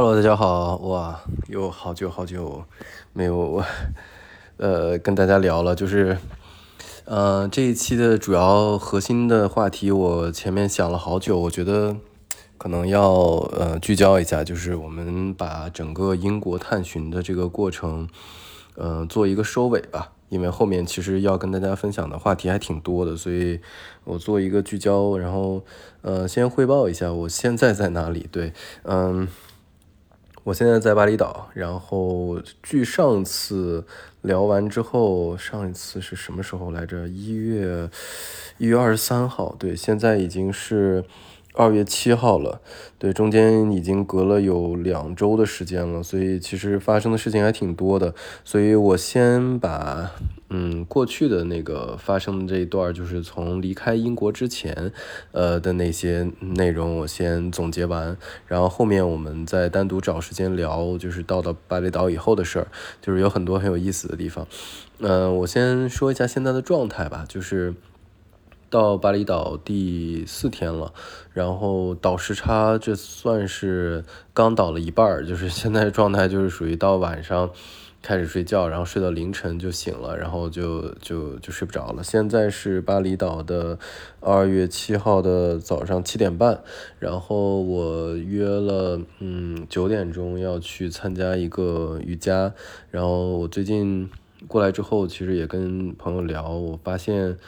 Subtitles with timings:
[0.00, 2.62] Hello，大家好，哇，又好久好久
[3.12, 3.60] 没有
[4.56, 6.16] 呃跟大家聊了，就是
[7.04, 11.96] 呃这一期的主要核心的话题，我前面想了好久，我觉得
[12.58, 18.08] 可能要呃聚焦一下，就是我们把整个英国探寻的这个过程，
[18.76, 20.12] 呃做一个收尾吧。
[20.28, 23.58] 因为后面其实要跟大家分享的话题还挺多的，所以
[24.04, 25.64] 我做一个聚焦，然后
[26.02, 28.28] 呃先汇报一下我现在在哪里。
[28.30, 28.52] 对，
[28.84, 29.26] 嗯。
[30.48, 33.84] 我现在在巴厘岛，然后距上次
[34.22, 37.06] 聊完之后，上一次是什么时候来着？
[37.06, 37.90] 一月
[38.56, 41.04] 一月二十三号，对，现在已经是。
[41.58, 42.60] 二月七号了，
[43.00, 48.14] 对，中间已经隔了有两周的时间了，所以其实发生的事情还挺多的。
[48.44, 50.12] 所以我先把
[50.50, 54.92] 嗯过去的那个发生的这一段，就是从离开英国之前，
[55.32, 62.68] 呃的那些内容，我先总结完，然后后面我们再单独找时间聊，就是到了巴厘岛以后的事儿，
[63.02, 64.46] 就是有很多很有意思的地方。
[65.00, 67.74] 嗯，我先说一下现在的状态吧，就是。
[68.70, 70.92] 到巴厘岛第四天了，
[71.32, 74.04] 然后倒时差这算是
[74.34, 77.50] 刚倒了一半儿，就是现在状态就是属于到晚上
[78.02, 82.02] 开始睡觉，然后睡到凌晨就醒了，然后就就就睡不着了。
[82.02, 83.78] 现在是巴厘岛的
[84.20, 86.62] 二月七号的早上七点半，
[86.98, 92.52] 然后我约了嗯九点钟要去参加一个瑜伽，
[92.90, 94.10] 然后我最近
[94.46, 97.38] 过来之后，其实也跟朋友聊，我发现。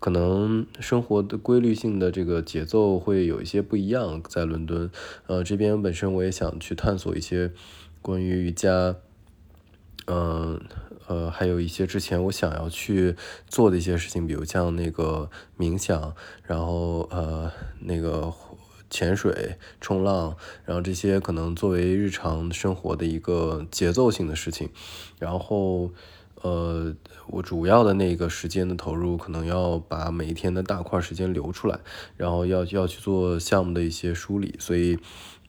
[0.00, 4.90] 可能生活的规律性的这个节奏会有一些不一样，在伦敦，
[5.26, 7.52] 呃，这边本身我也想去探索一些
[8.00, 8.96] 关于瑜伽，
[10.06, 10.58] 嗯，
[11.06, 13.14] 呃，还有一些之前我想要去
[13.46, 15.28] 做的一些事情，比如像那个
[15.58, 18.32] 冥想，然后呃，那个
[18.88, 20.34] 潜水、冲浪，
[20.64, 24.70] 然后这些可能作为日常生活的一个节奏性的事情，
[25.18, 25.90] 然后。
[26.42, 26.94] 呃，
[27.32, 31.78] 我主要的那个时间的投入，可能要把每一天的大块时间留出来，
[32.16, 34.98] 然后要要去做项目的一些梳理，所以，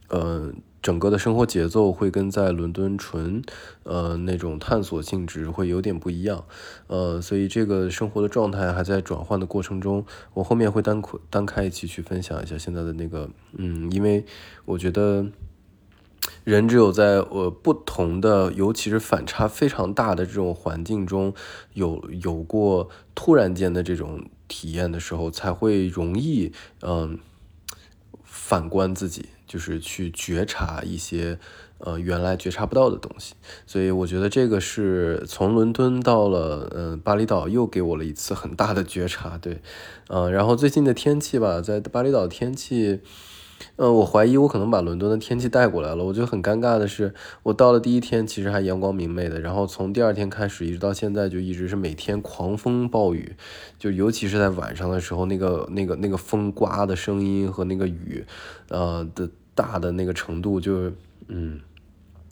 [0.09, 3.41] 呃，整个的生活节奏会跟在伦敦纯，
[3.83, 6.45] 呃，那种探索性质会有点不一样，
[6.87, 10.05] 呃，所以这个生活的状态还在转换的过程中，
[10.35, 14.23] 我后面会单单开一期去分享一下现在的那个，嗯，因为
[14.65, 15.25] 我觉得。
[16.43, 21.33] 人只有在呃不同的，尤其是反差非常大的这种环境中，
[21.73, 26.51] 有有过突然间的这种体验的时候，才会容易
[26.81, 27.17] 嗯
[28.23, 31.39] 反观自己，就是去觉察一些
[31.79, 33.33] 呃原来觉察不到的东西。
[33.65, 39.37] 所以我觉得这个是从伦敦到了嗯巴厘岛，又给我了一次很大的觉察。
[39.37, 39.61] 对，
[40.09, 43.01] 嗯，然后最近的天气吧，在巴厘岛天气。
[43.75, 46.03] 呃，我怀疑我可能把伦敦的天气带过来了。
[46.03, 47.13] 我觉得很尴尬的是，
[47.43, 53.35] 我到了第一天其实还阳光明媚的，然后从第二天开始一直到现在就一直是每天狂风暴雨，
[53.79, 58.25] 就尤其是在晚上的时候，那个那个那个风刮的声音和那个雨，
[58.69, 60.93] 呃的大的那个程度，就是
[61.27, 61.59] 嗯。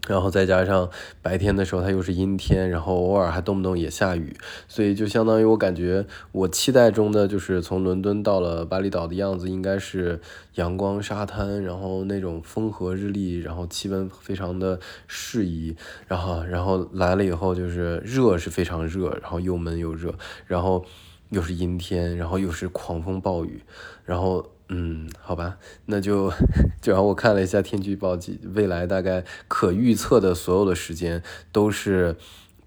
[0.07, 0.89] 然后再加上
[1.21, 4.35] 白天的时候，它又是阴天，然后偶尔还动不动也下雨，
[4.67, 10.19] 所以就相当于我感觉我期待中的就是从伦敦到了巴厘岛的样子，应该是
[10.55, 15.75] 阳光沙滩，然后那种风和日丽，然后气温非常的适宜，
[16.07, 20.15] 然后然后来了以后就是热是非常热，然后又闷又热，
[20.47, 20.83] 然后
[21.29, 23.61] 又是阴天，然后又是狂风暴雨，
[24.05, 24.49] 然后。
[24.71, 25.57] 嗯，好吧，
[25.87, 26.31] 那就
[26.79, 28.17] 就让我看了一下天气预报，
[28.53, 32.15] 未来大概可预测的所有的时间都是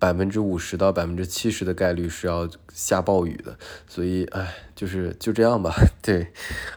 [0.01, 3.57] 百分之五十到百分之七十的概率是要下暴雨的，
[3.87, 5.73] 所以哎，就是就这样吧。
[6.03, 6.27] 对，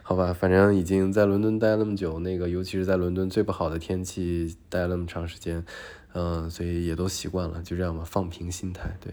[0.04, 5.66] 好吧，反正已经在伦敦待那么久，那个尤其是在伦敦最不好的天气待那么长时间，
[6.13, 8.95] 嗯，所以也都习惯了，就这样吧，放平心态。
[9.04, 9.12] 对，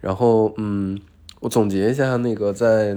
[0.00, 0.98] 然后嗯，
[1.40, 2.96] 我总结一下那个在。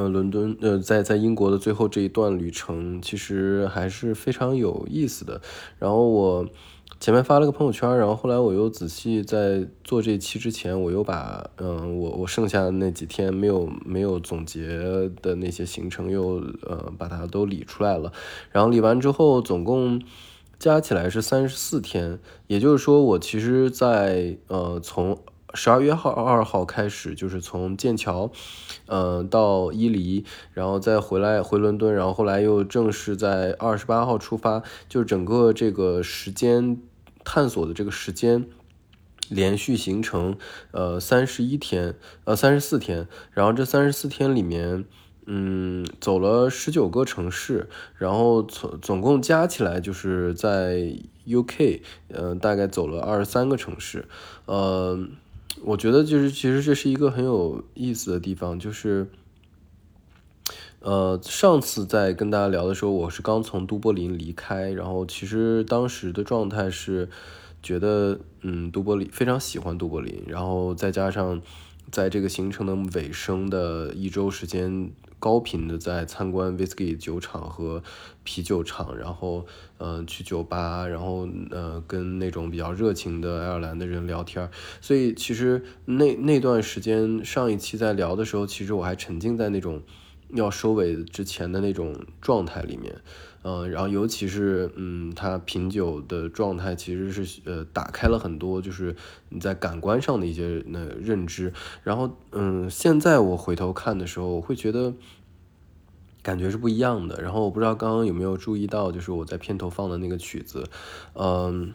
[0.00, 5.42] 呃，伦敦呃，在在英国的最后这一段旅程，其实还是非常有意思的。
[5.78, 6.48] 然后我
[6.98, 14.66] 前面发了个朋友圈，然后后来我又仔细在做这期之前，我又把嗯，我我剩下的那几天没有没有总结
[15.20, 18.10] 的那些行程又呃把它都理出来了。
[18.50, 20.00] 然后理完之后，总共
[20.58, 25.18] 加起来是三十四天，也就是说，我其实，在呃从。
[25.54, 28.30] 十二月号二号开始，就是从剑桥，
[28.86, 36.80] 嗯，到伊犁，然后再回来回伦敦，然后后来又正式在二十八号出发，就整个这个时间
[37.24, 38.46] 探索的这个时间，
[39.28, 40.36] 连续行程，
[40.70, 41.94] 呃，三十一天，
[42.24, 44.84] 呃，三十四天，然后这三十四天里面。
[45.32, 54.08] 嗯，走了十九个城市，然后总总共加起来就是在 UK，呃，大概走了二十三个城市。
[54.46, 54.98] 呃，
[55.62, 59.08] 我觉得就是其实这是一个很有意思的地方，就是，
[60.80, 67.08] 呃，上次在跟大家聊的时候，我是刚从都柏林离开，然后其实当时的状态是
[67.62, 71.42] 觉得，嗯，都柏林非常喜欢都柏林，然后再加上
[71.90, 74.90] 在这个行程的尾声的一周时间。
[75.22, 77.82] 高频的在参观 whisky 酒厂和
[78.24, 79.44] 啤酒厂，然后
[79.80, 84.48] 呃去酒吧，然后呃跟那种比较热情的爱尔兰的人聊天，
[84.80, 89.82] 所以其实那那段时间上一期在聊的时候，其实我还沉浸在那种
[90.34, 92.94] 要收尾之前的那种状态里面。
[93.42, 98.94] 嗯，然后尤其是，嗯，他品酒的状态其实是，呃，打开了很多，就是
[99.30, 101.50] 你在感官上的一些那认知。
[101.82, 104.92] 然后，嗯，现在我回头看的时候，我会觉得
[106.22, 107.20] 感觉是不一样的。
[107.22, 110.64] 然后我不知道刚刚有没有注意到，就是我在片头放的那个曲子，
[111.14, 111.72] 嗯，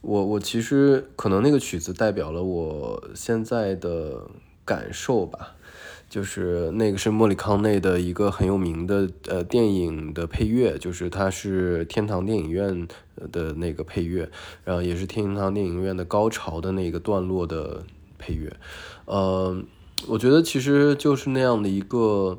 [0.00, 4.22] 我我其实可能那个曲子代表了我现在的
[4.64, 5.56] 感受吧。
[6.06, 12.86] 就是那个是莫里康内的一个很有名的呃电影的配乐，就是它是天堂电影院
[13.32, 14.30] 的那个配乐，
[14.62, 17.82] 然后也是天堂电影院的高潮的那个段落的
[18.16, 18.54] 配乐。
[19.06, 19.60] 呃，
[20.06, 22.38] 我觉得其实就是那样的一个，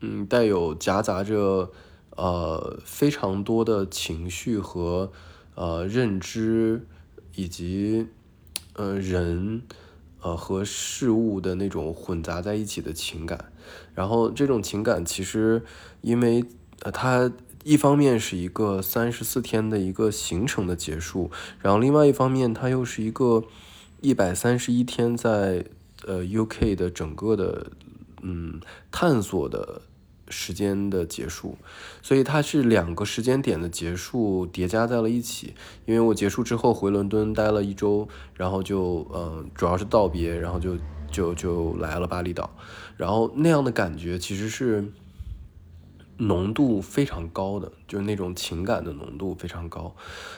[0.00, 1.70] 嗯，带有夹杂着
[2.16, 5.12] 呃非常多的情绪和
[5.54, 6.86] 呃认知
[7.34, 8.06] 以及
[8.74, 9.62] 呃人。
[10.20, 13.52] 呃，和事物的那种混杂在一起的情感，
[13.94, 15.62] 然后这种情感其实，
[16.00, 16.44] 因为
[16.80, 17.30] 呃，它
[17.62, 21.30] 一方面是一个三十四天的一个行程的结束，
[21.60, 23.44] 然后另外一方面，它又是一个
[24.00, 25.64] 一百三十一天在
[26.04, 27.70] 呃 UK 的整个的
[28.20, 28.60] 嗯
[28.90, 29.82] 探索的。
[30.30, 31.56] 时间的结束，
[32.02, 35.54] 所以它是两个时间点的结束叠加在了一起。
[35.86, 40.76] 因为我结束之后回伦敦待了一周，然后就嗯，主要是道别，然后就
[41.10, 42.50] 就就来了巴厘岛，
[42.96, 44.92] 然后那样的感觉其实是
[46.18, 49.94] 浓度非常高的，就是那种情感的浓度非常高。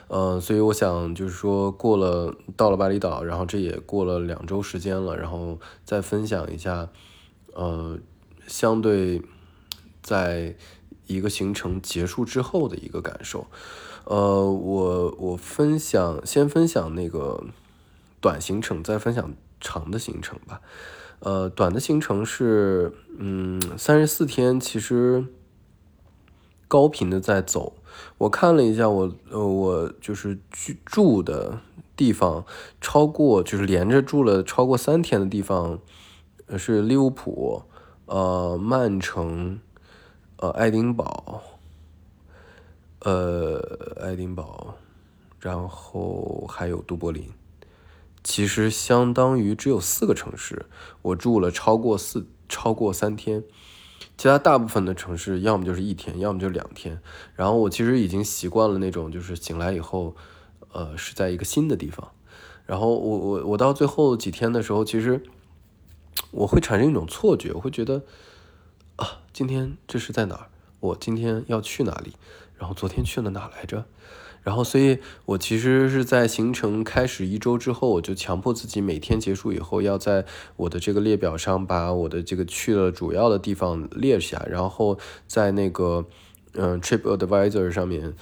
[0.09, 6.89] 呃，所以我想就是说过了到了巴厘岛，然后这也过了两周时间了，然后再分享一下，
[7.55, 7.99] 呃，
[8.47, 9.21] 相对。
[10.11, 10.57] 在
[11.07, 13.47] 一个行程结束之后的一个感受，
[14.07, 17.45] 呃，我我分享先分享那个
[18.21, 20.61] 短行程，再分享长的行程吧。
[21.21, 25.25] 呃，短的行程是嗯三十四天，其实
[26.67, 27.75] 高频的在走。
[28.19, 31.61] 我看了一下，我呃我就是居住的
[31.95, 32.45] 地方，
[32.81, 35.79] 超过就是连着住了超过三天的地方，
[36.59, 37.63] 是利物浦，
[38.07, 39.61] 呃，曼城。
[40.43, 41.43] 呃，爱丁堡，
[43.01, 43.61] 呃，
[44.01, 44.75] 爱丁堡，
[45.39, 47.29] 然后还有都柏林，
[48.25, 50.65] 其实相当于只有四个城市，
[51.03, 53.45] 我住了超过四超过三天，
[54.17, 57.03] 其他大部分的城市要么就是一天，要么就两天。
[57.35, 60.17] 然后我其实已经习惯了那种，就是醒来以后，
[60.73, 62.13] 呃，是在一个新的地方。
[62.65, 65.23] 然后我我我到最后几天的时候，其实
[66.31, 68.03] 我会产生一种错觉，我会觉得。
[69.01, 70.47] 啊，今天这是在哪儿？
[70.81, 72.13] 我今天要去哪里？
[72.59, 73.87] 然后昨天去了哪来着？
[74.43, 80.27] 然后，所以我其实是在行程开始一周之后，我就强迫自己每天结束以后，要在
[80.57, 86.05] 我的这个列表上把我的这个去了主要的地方列下，然后在那个
[86.53, 88.15] 嗯 Trip Advisor 上面，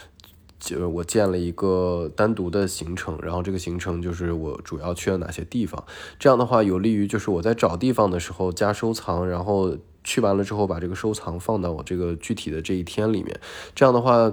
[0.61, 5.85] 就我建了一个单独的行程，然后这个行程就是我主要去了哪些地方。
[6.21, 9.77] 这样的话，有利于就是我在找地方的时候加收藏，然后。
[10.09, 13.39] 去完了之后，把这个收藏放到我这个具体的这一天里面，
[13.75, 14.33] 这样的话，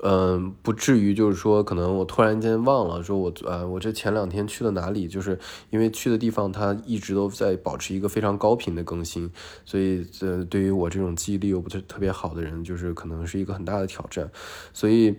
[0.00, 5.08] 嗯，不至于就是说，可能我突然间忘了，说我呃，我这前两天去了哪里？
[5.08, 5.36] 就是
[5.70, 9.28] 因为去的地方，它一直都在保持一个非常高频的更新，
[9.64, 14.30] 所以呃，对于我这种记忆力又不是特别好的人，就是可能是一个很大的挑战。
[14.72, 15.16] 所以，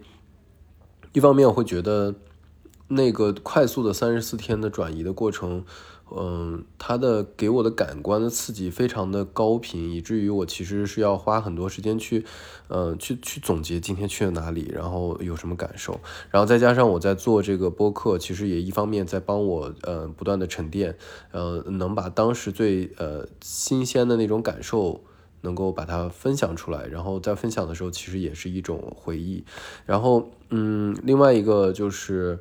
[1.11, 2.15] 一方面我会觉得
[2.87, 5.65] 那个快速的三十四天的转移的过程。
[6.15, 12.25] 嗯，它的给我的感官的刺激非常的高频，以至于我其实是要花很多时间去，
[12.67, 15.99] 嗯，去去总结今天去了哪里，然后有什么感受，
[16.31, 20.97] 然后再加上我在做这个播客，其实也一方面在帮我，呃，不断的沉淀，
[21.31, 25.01] 呃，能把当时最呃新鲜的那种感受
[25.41, 29.43] 能够把它分享出来，然后在分享的时候，其实也是一种回忆，
[29.85, 32.39] 然后，嗯，另外一个就是。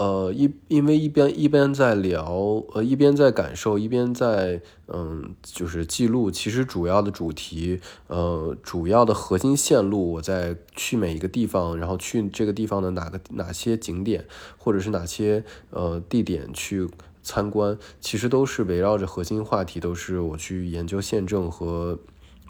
[0.00, 2.32] 呃，一因为一边一边在聊，
[2.72, 6.30] 呃，一边在感受，一边在嗯，就是记录。
[6.30, 14.24] 其实主要的主题，呃，主要的核心线路，我在去每一个地方，然后去这个地方的哪个哪些景点，
[14.56, 16.88] 或者是哪些呃地点去
[17.22, 21.98] 参观，其实都是围绕着核心话题，都是我去研究宪政和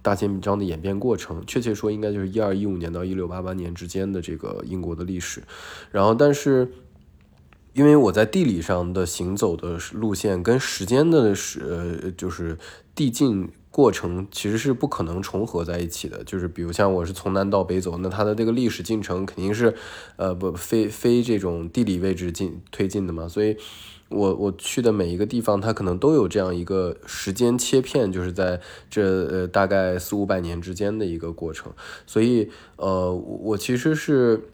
[0.03, 1.45] 大宪章的演变过程。
[1.45, 5.43] 确切说，应该就是一二一五年到一六八八年之间的这个英国的历史。
[5.91, 6.71] 然后，但是。
[7.73, 12.59] 因为我在地理上的行走的路线跟时间的是呃就是
[12.95, 19.73] 递进过程其实是不可能重合在一起的，就是比如像我是从南到北走，那它的这个历史进程肯定是
[20.17, 23.57] 呃不非非这种地理位置进推进的嘛，所以
[24.09, 28.61] 我我去的每一个地方，它可能都有这样一个时间切片，就是在
[28.91, 31.73] 这呃大概四五百年之间的一个过程，
[32.05, 34.49] 所以呃我其实是。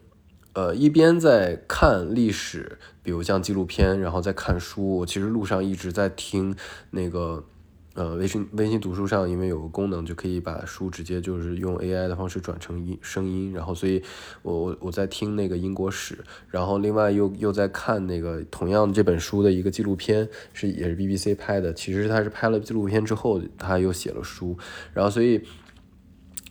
[0.56, 4.96] 呃，一边在看历史，比如像纪录片，然后在看书。
[4.96, 6.56] 我其实路上一直在听
[6.92, 7.44] 那个，
[7.92, 14.02] 呃，微信微信读书上，因为有个功能就可以把书直接就是用 AI 的方式转成音声音，然后所以
[14.40, 21.70] 我我我在听那个英国史，然后另外又又在看那个同样这本书的一个纪录片，是也是 BBC 拍的。
[21.74, 24.56] 其实他是拍了纪录片之后，他又写了书，
[24.94, 25.42] 然后所以。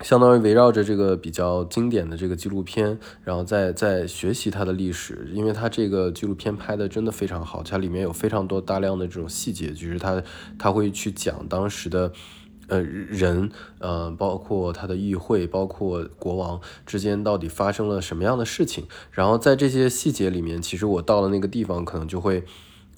[0.01, 10.21] 相当于围绕着这个比较经典的这个纪录片，然后再再学习它的历史，因为它这个纪录片拍的真的非常好，它里面有非常多大量的这种细节，就是它
[10.59, 12.11] 它会去讲当时的
[12.67, 13.49] 呃人，
[13.79, 22.43] 呃包括他的议会，包括国王之间到底发生了什么样的事情，然后在这些细节里面，其实我到了那个地方，可能就会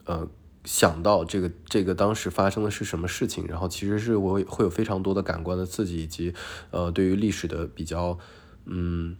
[0.05, 0.27] 呃。
[0.67, 6.33] 想到这个这个当时发生的是什么事情，然后其实是我会有非常多的感官的刺激，以及
[6.71, 8.19] 呃对于历史的比较
[8.65, 9.15] 嗯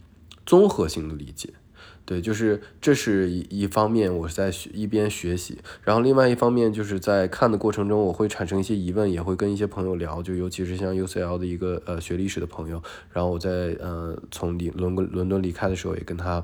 [0.45, 1.53] 综合性的理解。
[2.03, 16.43] 对，就是这是一一方面，我是在学一边学习，然后另外一方面就是在看的过程中，我会产生一些疑问，也会跟一些朋友聊，就尤其是像 UCL 的一个呃学历史的朋友，然后我在呃从离伦敦伦敦离开的时候，也跟他。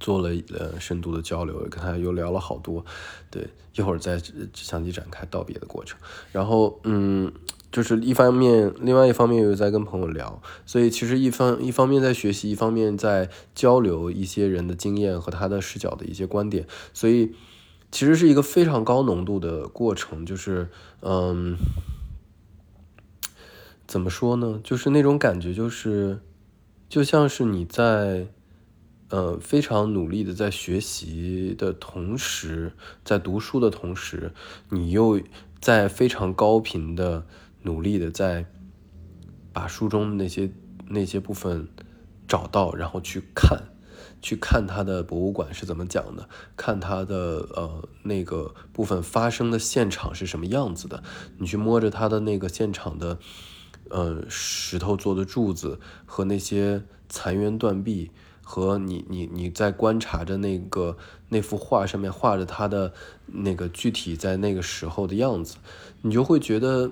[0.00, 2.84] 做了呃深度的交流，跟他又聊了好多，
[3.30, 4.20] 对，一会儿再
[4.54, 5.98] 详细展开道别的过程。
[6.32, 7.32] 然后嗯，
[7.72, 17.34] 就是一方面，另外一方面又在跟朋友聊，所以其实一方一方面在学习，一方面在交流一些人的经验和他的视角的一些观点，所以
[17.90, 20.68] 其实是一个非常高浓度的过程，就是
[21.00, 21.56] 嗯，
[23.86, 24.60] 怎么说呢？
[24.62, 26.20] 就是那种感觉，就是
[26.88, 28.28] 就像是你在。
[29.10, 32.72] 呃，非常努力的在学习的同时，
[33.02, 34.34] 在读书的同时，
[34.68, 35.18] 你又
[35.60, 37.26] 在非常高频的
[37.62, 38.44] 努力的在
[39.50, 40.50] 把书中那些
[40.88, 41.68] 那些部分
[42.26, 43.62] 找到，然后去看，
[44.20, 51.02] 去看他的博物馆是怎么讲的，看他的呃那个部分发生的现场是什么样子的，
[51.38, 53.18] 你去摸着他的那个现场的
[53.88, 58.10] 呃石头做的柱子和那些残垣断壁。
[58.50, 60.96] 和你你你在观察着那个
[61.28, 62.94] 那幅画上面画着他的
[63.26, 65.56] 那个具体在那个时候的样子，
[66.00, 66.90] 你就会觉得，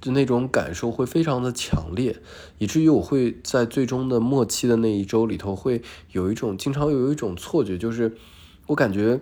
[0.00, 2.16] 就那种感受会非常的强烈，
[2.58, 8.16] 以至于我会在最终的末期的那一周里头会有一种经常有一种错觉，就是
[8.68, 9.20] 我感觉。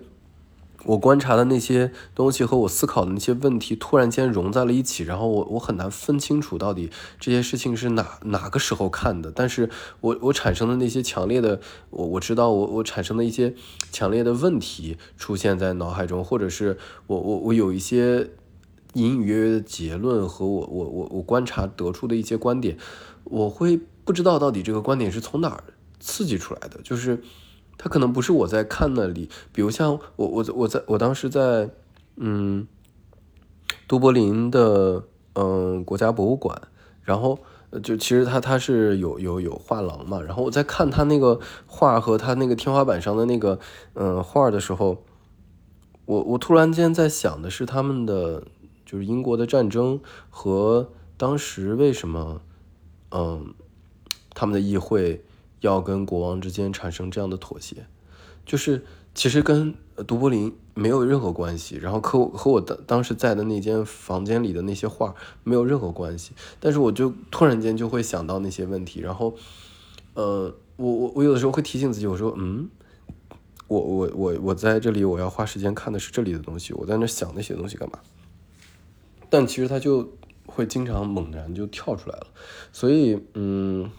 [0.85, 9.31] 我观察的那些东西和我思考的那些问题突然间融在了一起，然后我我很难分清楚到底这些事情是哪哪个时候看的。
[9.31, 9.69] 但是
[10.01, 11.61] 我我产生的那些强烈的，
[11.91, 13.55] 我我知道我我产生的一些
[13.93, 18.31] 强烈的问题出现在脑海中，或者是我我我有一些
[18.95, 22.79] 隐隐约约的结论和我我我我观察得出的一些观点，
[23.25, 25.65] 我会不知道到底这个观点是从哪儿
[25.99, 27.23] 刺激出来的，就是。
[27.83, 31.71] 他可能不是我在看那里，比如像我我我在我当时在
[32.17, 32.67] 嗯
[33.89, 36.61] 都柏林的嗯国家博物馆，
[37.03, 37.39] 然后
[37.83, 43.59] 就其实他他是有有有画廊嘛，然后我在看他那个画和他那个天花板上的那个
[43.95, 45.03] 嗯画的时候，
[46.05, 48.45] 我我突然间在想的是他们的
[48.85, 52.43] 就是英国的战争和当时为什么
[53.11, 53.55] 嗯
[54.35, 55.25] 他们的议会。
[55.61, 57.87] 要跟国王之间产生这样的妥协，
[58.47, 59.75] 就是其实跟
[60.07, 65.15] 都柏林没有任何关系，然后和和我当当时在的那间房间里的那些画
[65.45, 69.35] 没有任何关系，但是我就突然间就会想到那些问题，然后，
[70.15, 72.71] 呃，我我我有的时候会提醒自己，我说，嗯，
[73.69, 77.99] 我我我我在这里我要花时间看的是这里的东西，我在那想那些东西干嘛？
[79.29, 80.13] 但其实他就
[80.47, 82.27] 会经常猛然就跳出来了，
[82.73, 83.91] 所以，嗯。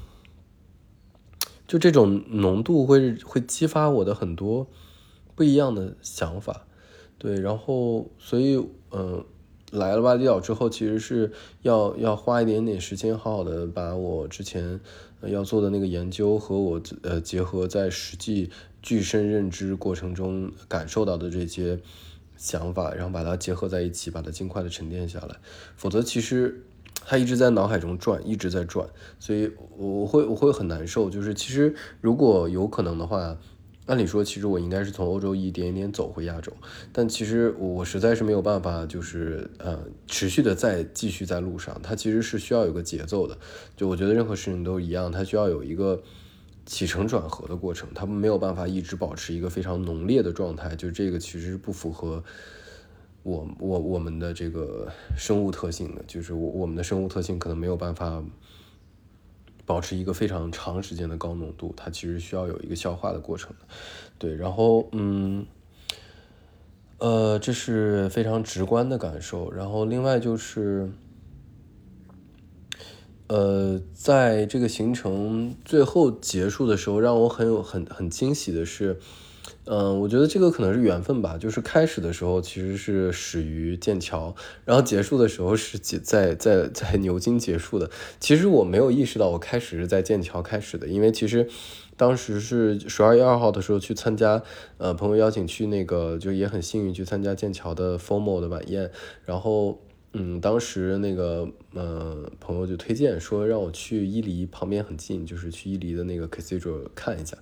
[1.71, 4.67] 就这种浓度会会激发我的很多
[5.35, 6.67] 不一样的想法。
[7.17, 8.61] 对，然后所以
[8.91, 9.23] 嗯，
[9.71, 14.81] 来了巴厘岛之后，其实是要要花一点点时间，好好的把我之前
[15.21, 18.49] 要做的那个研究和我呃结合在实际
[18.81, 21.79] 具身认知过程中感受到的这些
[22.35, 25.37] 想法，然后把它结合在一起，把它尽快的沉淀下来。
[25.77, 26.65] 否则，其实。
[27.05, 28.87] 它一直在脑海中转，一直在转，
[29.19, 31.09] 所以我会我会很难受。
[31.09, 33.37] 就是其实如果有可能的话，
[33.87, 36.53] 按理说其实我应该是从欧洲一点一点走回亚洲，
[36.93, 39.77] 但其实我实在是没有办法，就是呃
[40.07, 41.77] 持续的再继续在路上。
[41.83, 43.37] 它其实是需要有个节奏的，
[43.75, 46.01] 就我觉得任何事情都一样，它需要有一个
[46.65, 52.23] 起承转合的过程，他们没有办法一直保持一个非常浓烈的状态，就这个其实不符合。
[53.23, 58.23] 我我我们的这个生物特性的，就是我我们的生物特性可能没有办法
[59.65, 63.53] 保持一个非常长时间的高浓度，它其实需要有一个消化的过程，
[64.17, 65.45] 对，然后嗯，
[66.97, 70.91] 呃，这是非常直观的感受，然后另外就是，
[73.27, 78.99] 呃，在这个行程最后结束的时候，让我很有很很惊喜的是。
[79.73, 81.37] 嗯，我觉得这个可能是缘分吧。
[81.37, 84.35] 就是开始的时候其实是始于剑桥，
[84.65, 87.89] 然后结束的时候是在在在牛津结束的。
[88.19, 91.47] 其实我没有意识到我开始是在剑桥开始的，因为其实
[91.95, 94.43] 当时是十二月二号的时候去参加，
[94.77, 98.91] 呃，朋友邀请去那个，就也很幸运去参加剑桥的 formal 的晚宴，
[99.23, 99.79] 然后。
[100.13, 107.37] 嗯，当时那个呃朋友就推荐说让我去伊犁旁边很近，就是去伊犁的那个 cathedral 看一下。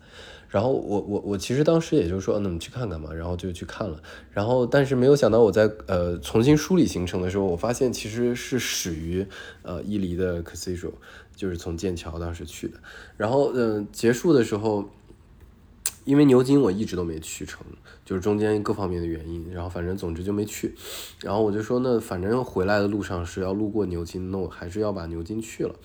[0.49, 4.01] 然后我我我其实当时也就说，那么去看看嘛，然后就去看了。
[4.31, 9.25] 然后但是没有想到我在呃重新梳理行程的时候，我发现其实是始于
[9.61, 10.93] 呃伊犁的 cathedral，
[11.35, 12.77] 就是从剑桥当时去的。
[13.15, 14.89] 然后嗯结束的时候。
[16.05, 17.63] 因为牛津我一直都没去成，
[18.09, 20.73] 就是中间各方面的原因，然后反正总之就没去。
[21.21, 25.75] 然后我就说，那反正回来的路上是要路过牛津，那我还是要把牛津去了。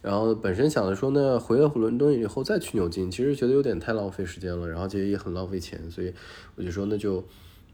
[0.00, 6.14] 然后本身想着说，那回了伦敦以后再去牛津，其实觉得有点太浪费时间了，然后其实也很浪费钱，所以
[6.54, 7.24] 我就说那就，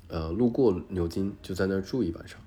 [0.09, 2.41] 呃，路过牛津就在那儿住一晚上。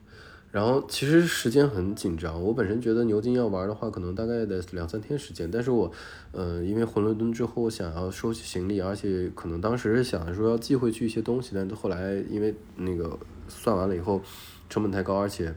[0.54, 5.50] 然后其实时间很紧张，我本身觉得牛津要玩的话，可能大概得两三天时间。
[5.50, 5.92] 但是我，
[6.32, 14.22] 呃，因为回伦敦之后想要收起行李，而且可能当时是想着说要寄回去一些东西，但是后来因为那个算完了以后
[14.70, 15.52] 成本太高，而且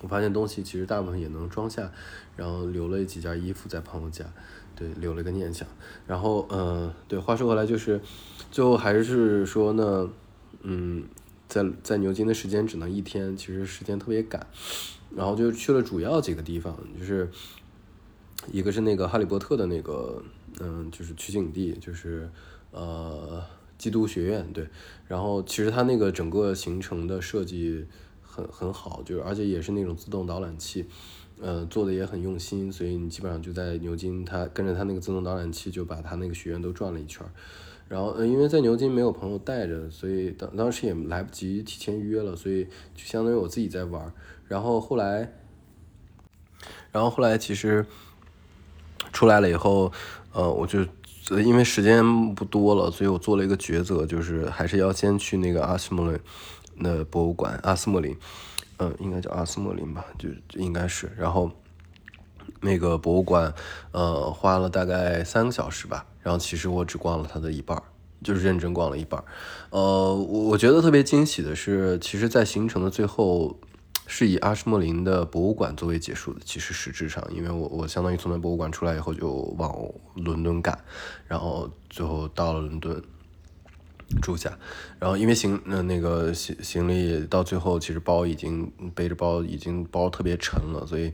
[0.00, 1.92] 我发现东西其实大部分也能装下，
[2.36, 4.24] 然后留了几件衣服在朋友家，
[4.74, 5.68] 对，留了个念想。
[6.06, 8.00] 然后，嗯，对，话说回来就是，
[8.50, 10.08] 最后还是说呢，
[10.62, 11.04] 嗯。
[11.48, 14.46] 在在牛津的时间只能一天，其实时间特别赶，
[15.14, 17.30] 然后就去了主要几个地方，就是
[18.52, 20.22] 一个是那个哈利波特的那个，
[20.60, 22.28] 嗯，就是取景地，就是
[22.72, 23.42] 呃
[23.78, 24.68] 基督学院，对，
[25.06, 27.86] 然后其实它那个整个行程的设计
[28.22, 30.86] 很很好，就是而且也是那种自动导览器，
[31.40, 37.24] 呃，做的也很用心，所以你基本上就在牛津，它跟着它那个自动导览器就把它那个学院都转了一圈。
[37.88, 44.12] 然后，呃，因为在牛津没有朋友带着，所以当当时也来不及提前约了，所以就相当于我自己在玩。
[44.48, 45.32] 然后后来，
[46.90, 47.86] 然后后来其实
[49.12, 49.92] 出来了以后，
[50.32, 50.84] 呃，我就
[51.44, 56.20] 因为时间不多了，所以我做了一个抉择，就是还是要先去那个阿斯莫林
[56.82, 58.16] 的博物馆，阿斯莫林，
[58.78, 61.10] 嗯，应该叫阿斯莫林吧，就应该是。
[61.16, 61.50] 然后
[62.60, 63.54] 那个博物馆，
[63.92, 66.06] 呃，花了大概三个小时吧。
[66.22, 67.80] 然后其实我只逛了它的一半，
[68.24, 69.22] 就是认真逛了一半。
[69.70, 73.60] 呃，我我觉得特别惊喜的是，其实，在行程的最后，
[74.08, 76.40] 是以阿什莫林的博物馆作为结束的。
[76.44, 79.72] 其实实质上，因为我我相当于从那博物馆出来以后就往
[80.16, 80.76] 伦敦赶，
[81.28, 83.00] 然后最后到了伦敦
[84.20, 84.58] 住下。
[84.98, 91.12] 然后因为行那那个行行李到最后，其实包已经背着包已经包特别沉了，所以。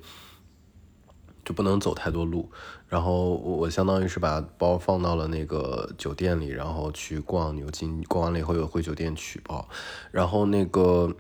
[1.45, 2.49] 就不能走太多路，
[2.89, 9.69] 然后我相当于是把包放到了那个酒店里，然后去逛牛津，逛完了以后又回酒店取包，
[10.13, 11.13] 然后那个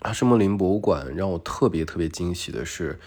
[0.00, 3.00] 阿什莫林博物馆让我特别特别惊喜的是，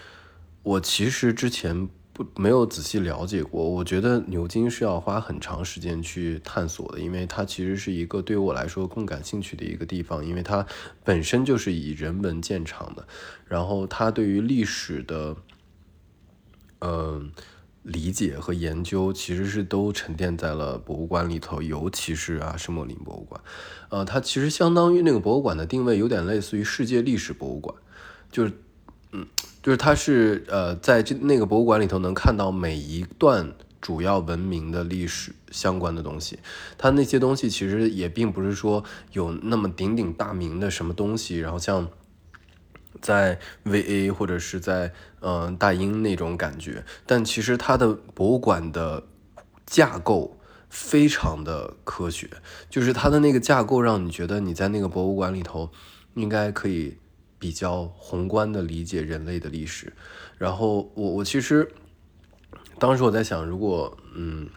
[0.64, 10.66] 我其实之前不没有仔细了解过，我觉得牛津是要花很长时间去探索的，因为它其实是一个对于我来说更感兴趣的一个地方，因为它
[11.04, 13.06] 本身就是以人文见长的，
[13.46, 15.36] 然后它对于历史的。
[16.80, 17.32] 嗯，
[17.82, 23.40] 理解和研究其实是都沉淀在了博物馆里头，尤其是啊，圣莫林博物馆。
[23.88, 27.74] 呃，它其实相当于那个博物馆的定位，有点类似于世界历史博物馆，
[28.30, 28.52] 就是，
[29.12, 29.26] 嗯，
[29.62, 36.38] 就是它是呃，在这那个博物馆里头能看到每一段主要文明的历史相关的东西。
[36.76, 41.88] 它那些东西其实也并不是说有那么鼎鼎大名的什么东西，然后像
[43.00, 46.84] 在 VA 或者是在嗯大英那种感觉。
[47.06, 49.04] 但其实它的博物馆的
[49.66, 52.28] 架构非常的科学，
[52.68, 55.70] 就是它的那个架构让你觉得你在那个博物馆里头
[56.14, 56.98] 应该可以
[57.38, 59.92] 比较宏观的理解人类的历史。
[60.36, 61.70] 然后我我其实。
[62.80, 64.48] 当时我在想，如果嗯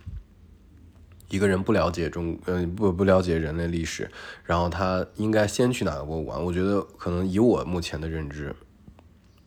[1.31, 4.11] 一个人不了解中，嗯不不了解人类历史，
[4.43, 6.43] 然后他应该先去哪个博物馆？
[6.43, 8.55] 我觉得可能以我目前的认知，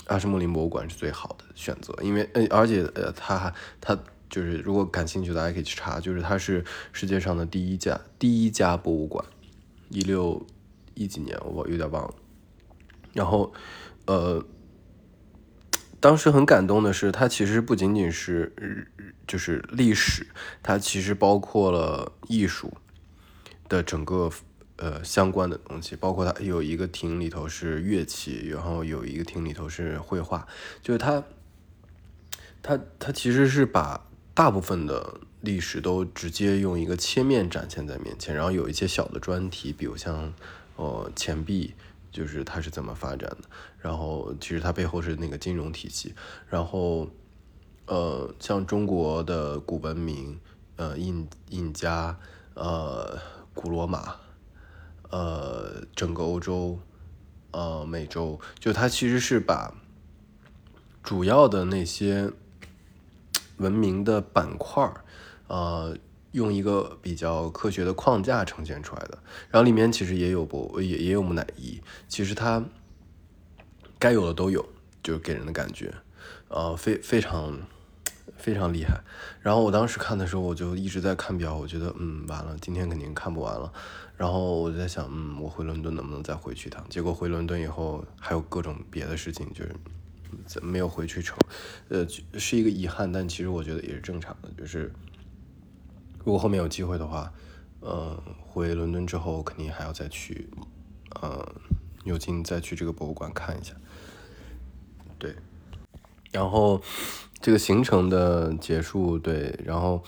[0.06, 3.96] 阿什莫林博物馆是最好的选择，因为呃而且呃他他
[4.28, 9.24] 就是如果感兴趣，大家可以去查，就是它是世界上的第一家第一家博物馆，
[9.90, 10.44] 一六
[10.94, 12.14] 一几年我有点忘了，
[13.12, 13.52] 然后
[14.06, 14.44] 呃。
[16.04, 18.52] 当时很感动的是，它其实不仅仅是
[19.26, 20.26] 就是历史，
[20.62, 22.70] 它其实包括了艺术
[23.70, 24.30] 的整个
[24.76, 30.46] 呃相关的东西，包括它有一个厅里头是乐器，然后有一个厅里头是绘画，
[30.82, 31.24] 就是它
[32.62, 40.34] 它它其实是把大部分的历史都直接用一个切面展现在面前，然后有一些小的专题，比如像
[40.76, 41.72] 呃钱币。
[42.14, 43.38] 就是它是怎么发展的，
[43.84, 46.14] 然后其实它背后是那个金融体系，
[46.48, 47.06] 然后，
[47.84, 50.40] 呃，像中国的古文明，
[50.76, 52.18] 呃，印印加，
[52.54, 53.18] 呃，
[53.52, 54.16] 古罗马，
[55.10, 56.78] 呃，整个欧洲，
[57.50, 59.74] 呃，美洲，就它其实是把
[61.02, 62.32] 主要的那些
[63.58, 65.04] 文明的板块儿，
[65.48, 65.94] 呃。
[66.34, 69.16] 用一个比较科学的框架呈现出来的，
[69.50, 72.60] 然后里面其实也有博也也有木乃伊，其实它
[74.04, 74.62] 该有的都有，
[75.02, 75.94] 就给人的感觉，
[76.48, 77.58] 呃，非非常
[78.36, 79.00] 非常厉害。
[79.40, 83.72] 然后我当时看的时候，我就一直在看表，我觉得嗯，完了，今天肯定看不完了。
[84.18, 86.84] 然后我在想，嗯，我回伦敦能不能再回去一趟？
[86.90, 91.38] 结果回伦敦以后还有各种别的事情，就是没有回去成，
[91.88, 92.06] 呃，
[92.38, 94.92] 是一个遗憾，但其实我觉得也是正常的，就是。
[96.22, 97.32] 如果后面有机会的话，
[97.80, 100.50] 呃，回伦敦之后肯定还要再去，
[101.22, 101.54] 呃，
[102.04, 103.74] 牛津再去这个博物馆看一下。
[105.18, 105.34] 对，
[106.30, 106.80] 然后
[107.40, 110.02] 这个行程的结束，对，然后，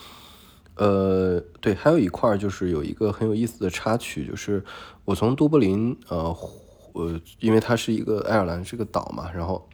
[0.75, 4.63] 呃，对，还有一块就是有一个很有意思的插曲，就是
[5.05, 6.35] 我从都柏林，呃，
[6.93, 9.67] 呃，因为它是一个爱尔兰是个岛嘛，然后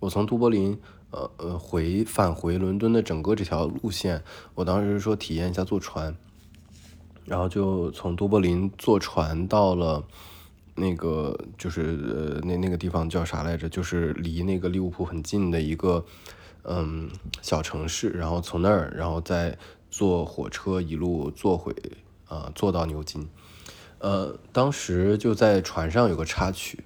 [0.00, 0.78] 我从都柏林。
[1.10, 4.22] 呃呃，回返回伦敦的整个这条路线，
[4.54, 6.14] 我当时说体验一下坐船，
[7.24, 10.04] 然后就从都柏林坐船到了
[10.78, 13.68] 那个就是呃那那个地方叫啥来着？
[13.68, 16.04] 就是离那个利物浦很近的一个
[16.64, 17.10] 嗯
[17.42, 19.58] 小城市，然后从那儿然后再
[19.90, 21.74] 坐火车一路坐回
[22.26, 23.28] 啊坐到牛津，
[23.98, 26.84] 呃，当时就在船上有个插曲。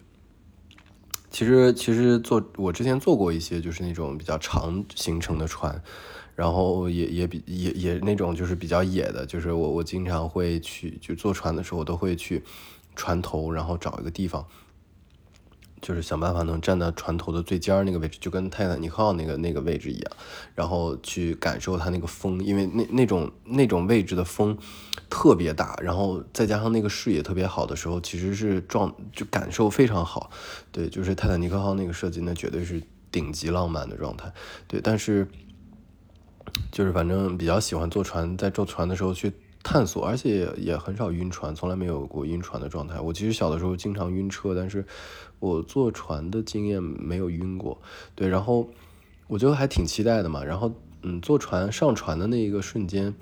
[1.30, 5.82] 其实其实坐我之前坐过一些就是那种比较长行程的船，
[6.36, 12.44] 然后也也比也也那种就是比较野的，就是我我经常会去就坐船的时候我都会去
[12.94, 14.46] 船头，然后找一个地方。
[15.80, 20.12] 就是想办法能站到船头的最尖儿那个位置，就跟泰坦尼克号那个那个位置一样，
[20.54, 24.56] 然后去感受它那个风，因为那那种那种位置的风
[25.10, 30.30] 特别大，然后再加上那个视野特别好的时候，其实是状就感受非常好。
[30.70, 34.32] 对，就是泰坦尼克号那个设计，那绝对是顶级浪漫的状态。
[34.68, 35.26] 对，但是
[36.70, 39.32] 就是反正比较喜欢坐船，在坐船的时候去。
[39.62, 43.00] 探索，而且也很少晕船，从来没有过晕船的状态。
[43.00, 44.84] 我其实小的时候经常晕车，但是
[45.38, 47.80] 我坐船的经验没有晕过。
[48.14, 48.68] 对，然后
[49.28, 50.44] 我觉得还挺期待的嘛。
[50.44, 50.72] 然后，
[51.02, 53.14] 嗯，坐船上船的那一个瞬间，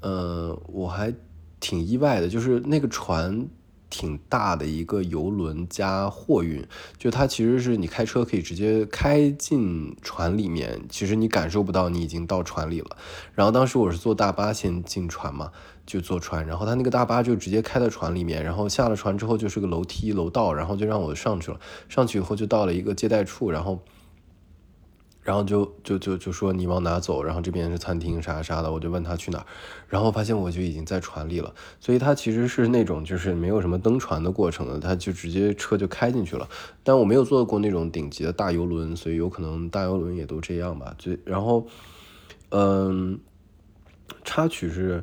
[0.00, 1.14] 嗯，我还
[1.60, 3.48] 挺意外的，就是那个船。
[3.96, 6.66] 挺大的一个游轮加货运，
[6.98, 12.96] 就它其实是你开车可以直接开进船里面，其实你感受不到你已经到船里了。
[13.34, 15.52] 然后当时我是坐大巴先进船嘛，
[15.86, 21.60] 就坐船，然后他那个大巴就直接开到船里面，然后下了船之后就是个楼梯楼道，然后就让我上去了。
[21.88, 23.80] 上去以后就到了一个接待处，然后。
[25.24, 29.46] 然后就就就就说你往哪走，然后这边是餐厅啥啥的，我就问他去哪儿，
[29.88, 36.46] 然后发现我就已经在船里了，所以他其实是那种就是没有什么登船的过程的，他就直接车就开进去了。
[36.82, 40.94] 但我没有坐过那种顶级的大游轮，所以有可能大游轮也都这样吧。
[40.98, 41.66] 就然后，
[42.50, 43.18] 嗯，
[44.24, 45.02] 插曲是，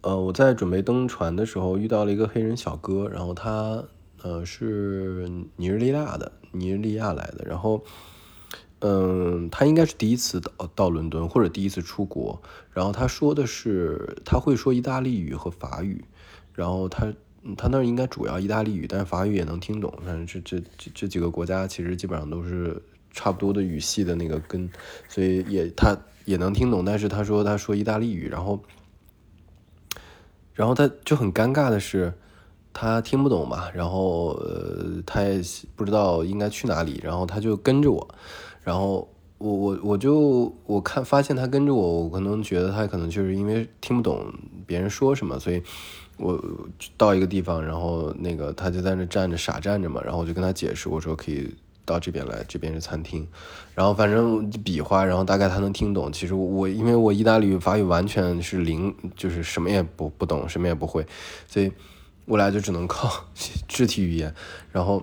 [0.00, 3.84] 呃，我在准备登船的时候遇到了一个黑人小哥，然后他
[4.22, 7.84] 呃是尼日利亚的，尼日利亚来的，然后。
[8.80, 12.40] 嗯，他应该是第一次到到伦敦或者第一次出国，
[12.72, 16.02] 然后他说的是他会说意大利语和法语，
[16.54, 17.12] 然后他
[17.58, 24.70] 他那儿应该主要意大利语，但是法语也能听懂，反正这这这这几个国家其实基本上都是差不多的语系的那个根，
[25.08, 28.62] 所以也他也能听懂，但是他说他说意大利语，然后
[30.54, 32.14] 然后他就很尴尬的是。
[32.72, 35.42] 他听不懂嘛，然后呃，他也
[35.74, 38.14] 不知道应该去哪里，然后他就跟着我，
[38.62, 44.32] 然后我我我就我看发现他跟着我，我可能觉得他可能就是因为听不懂
[44.66, 45.62] 别人说什么，所以
[46.18, 46.42] 我
[46.96, 53.26] 到一个地方，然后那个他就在那站着傻站着嘛，然后我就跟他解释，我说可以到这边来，这边是餐厅，
[53.74, 56.12] 然后反正比划，然后大概他能听懂。
[56.12, 61.06] 其实我因为我意大利语法语完全是零，就是什么也不不懂，什么也不会，
[61.46, 61.70] 所以。
[62.26, 63.24] 我俩就只能靠
[63.66, 64.32] 肢体语言，
[64.70, 65.02] 然后，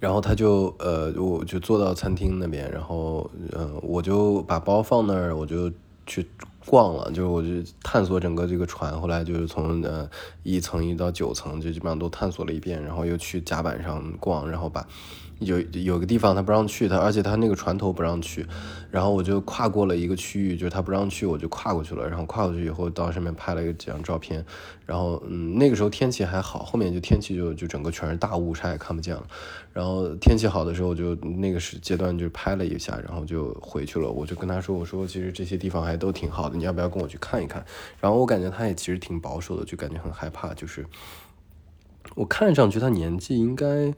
[0.00, 5.70] 然后他就呃，我就坐到餐厅那边，然后嗯，我就把包放那儿，我就
[6.06, 6.26] 去
[6.66, 7.48] 逛了，就是我就
[7.84, 10.08] 探索整个这个船，后来就是从呃
[10.42, 14.84] 一层一到九层，就基本上都探索了一遍，然后又去甲板上逛，然后把。
[15.40, 18.46] 有有个地方他不让去，他而且他那个船头不让去，
[18.90, 22.06] 然后我就跨过了一个区域，就是他不让去，我就跨过去了。
[22.08, 24.44] 然后跨过去以后到上面拍了一几张照片，
[24.84, 29.26] 然后嗯那个时候天气还好，后面就天气就就整个全是大雾，啥也看不见了。
[29.72, 34.10] 然后天气好的时候就那个时阶段就拍了一下，然后就回去了。
[34.10, 37.64] 我就跟他说，我说其实这些地方还都挺好的，你要不要跟我去看一看？
[37.98, 40.84] 然后我感觉他也其实挺保守的，就感觉很害怕，就是
[42.14, 43.94] 我看上去他年纪应该。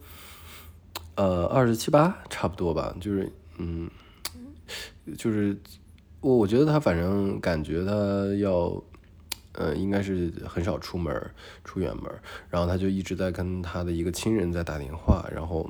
[1.15, 3.91] 呃，二十七八差不多吧，就是，嗯，
[5.19, 5.55] 就是
[6.21, 7.93] 我我觉得他反正感觉他
[8.41, 8.83] 要，
[9.53, 11.15] 呃，应该是很少出门
[11.65, 12.11] 出远门
[12.49, 15.69] 然后他就一直在跟他的一个亲人在打电话，然后，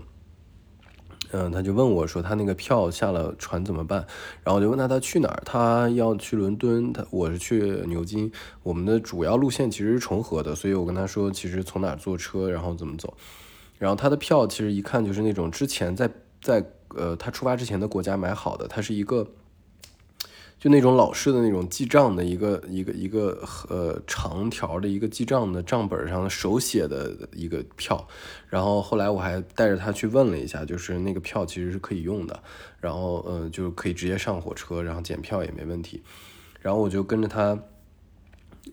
[1.32, 4.06] 嗯，他就问我说他那个票下了船怎么办？
[4.44, 5.42] 然后我就问他他去哪儿？
[5.44, 8.30] 他要去伦敦，他我是去牛津，
[8.62, 13.12] 我们的主要路线其实是重合的，所以我跟他说其实从哪坐车，然后怎么走。
[13.82, 16.08] 然后他的票其实一看就是那种之前在
[16.40, 19.26] 在呃他出发之前的国家买好的，他是一个
[20.56, 28.06] 就那种老式的那种记账的一个一个一个呃长条的一个记账的账本上手写的一个票。
[28.48, 32.40] 然后后来我还带着他去问了一下，就是那个票其实是可以用的，
[32.78, 36.00] 然后嗯就可以直接上火车，然后检票也没问题。
[36.60, 37.58] 然后我就跟着他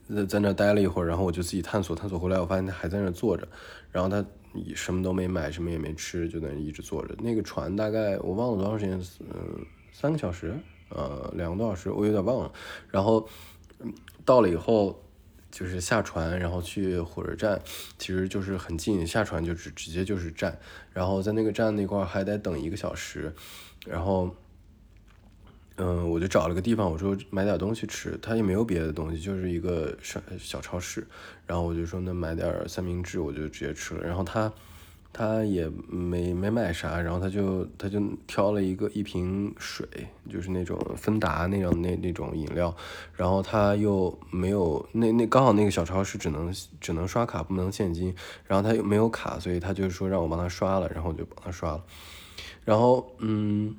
[0.08, 3.48] 在在那待了一会儿，然后我就自己探索探索回来，我发现他还在那坐着，
[3.92, 4.24] 然后他。
[4.76, 7.16] 什么都没买，什么也没吃，就在那一直坐着。
[7.20, 10.54] 那个船大概我忘了多长时间，嗯，三个小时，
[10.90, 12.52] 呃，两个多小时，我有点忘了。
[12.90, 13.28] 然后
[14.26, 15.02] 到了以后，
[15.52, 17.62] 就是下船，然后去火车站，
[17.98, 20.60] 其实就是很近，下船就直直接就是站。
[20.94, 23.34] 然后在那个站那块还得等一个小时，
[23.86, 24.36] 然后。
[25.82, 31.08] 嗯，我就找了个地方，我说买点东西吃，他也没有别的东西，就是一个小小超市。
[31.48, 34.06] 然后我就说那买点三明治，我就直接吃了。
[34.06, 34.52] 然后他
[35.14, 39.88] 他也没没买啥，然后他就他就挑了一个一瓶水，
[40.30, 42.76] 就是那种芬达那样那那种饮料。
[43.16, 48.14] 然后他又没有那那刚好那个小超市只能只能刷卡不能现金，
[48.46, 51.84] 然后他又没有卡，所以他就说让我帮他刷了，然后我就帮他刷了。
[52.66, 53.74] 然后嗯。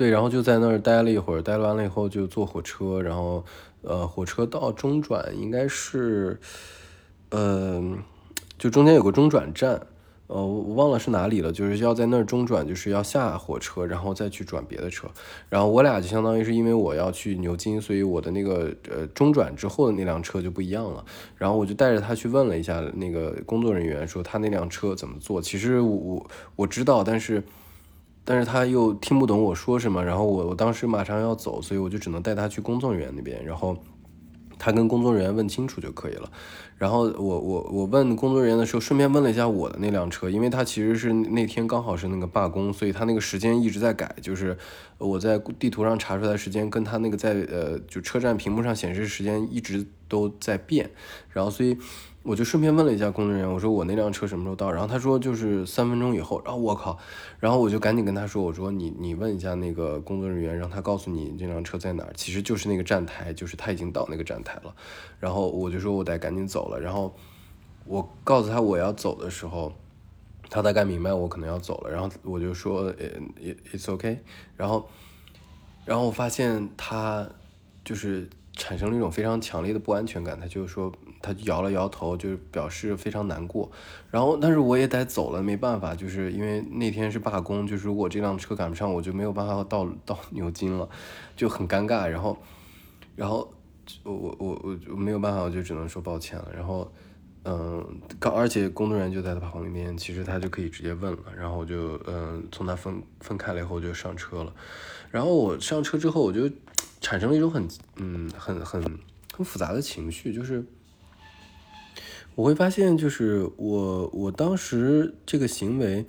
[0.00, 3.44] 对，然后就在那儿待了一会儿，待完了以后就坐火车，然后，
[3.82, 6.40] 呃，火车到中转应该是，
[7.28, 7.84] 呃，
[8.56, 9.78] 就中间有个中转站，
[10.28, 15.06] 呃，我忘了是哪里了，就是要在那儿中转，就是要下火车，然后再去转别的车。
[15.50, 21.04] 然后我俩就相当于是因为我要去牛津，所以我的那个呃中转之后的那辆车就不一样了。
[21.36, 25.42] 然后我就带着他去问了一下那个工作人员，说他那辆车怎么坐。
[25.42, 27.42] 其实我我知道，但是。
[28.30, 33.76] 但是他又听不懂我说什么，然后我我当时马上要走，所以我就只能带他去工作人员那边，然后
[34.56, 36.30] 他跟工作人员问清楚就可以了。
[36.78, 44.56] 然后我我我问工作人员的时候，顺便问了一下我的那辆车，因为他其实是那天刚好是那个罢工，所以他那个时间一直在改，就是
[44.98, 50.88] 我在地图上查出来时间跟他那个在呃就车站屏幕上显示时间一直都在变，
[51.30, 51.76] 然后所以。
[52.22, 54.70] 我就顺便问了一下工作人员，我说我那辆车什么时候到？
[54.70, 56.40] 然后他说就是三分钟以后。
[56.44, 56.98] 然后我靠，
[57.38, 62.12] 然后我就赶紧跟他说，我说你你问一下那个工作人员，让他告诉你这辆车在哪儿。
[62.14, 64.74] 其实就是那个站台，就是他已经到那个站台了。
[65.18, 66.78] 然后我就说我得赶紧走了。
[66.78, 67.16] 然后
[67.86, 69.72] 我告诉他我要走的时候，
[70.50, 71.90] 他大概明白我可能要走了。
[71.90, 73.08] 然后我就说呃
[73.72, 74.22] ，it's OK。
[74.58, 74.86] 然后
[75.86, 77.26] 然后我发现他
[77.82, 78.28] 就是。
[78.56, 83.70] 产生了一种非常强烈的不安全感，他就说，他摇了摇头，就表示非常难过。
[84.10, 90.88] 然后，但是我也得走了，没办法，就是因为那天是罢工，就是如果这辆车赶不上，我就没有办法到 到牛津了，
[91.36, 92.06] 就很尴尬。
[92.06, 92.36] 然后，
[93.16, 93.52] 然后
[94.02, 96.48] 我我我我没有办法，我就只能说抱歉了。
[96.54, 96.90] 然后，
[97.44, 97.84] 嗯，
[98.18, 101.18] 刚而且工作人员就在他旁边，其实他就可以直接问了。
[101.36, 104.52] 然后我就嗯从他分分开了以后就上车了。
[105.10, 106.48] 然后我上车之后，我就。
[107.02, 110.62] 产生了一种很嗯很很很复杂的情绪，就是
[112.40, 116.06] 我会发现，就是我我当时这个行为，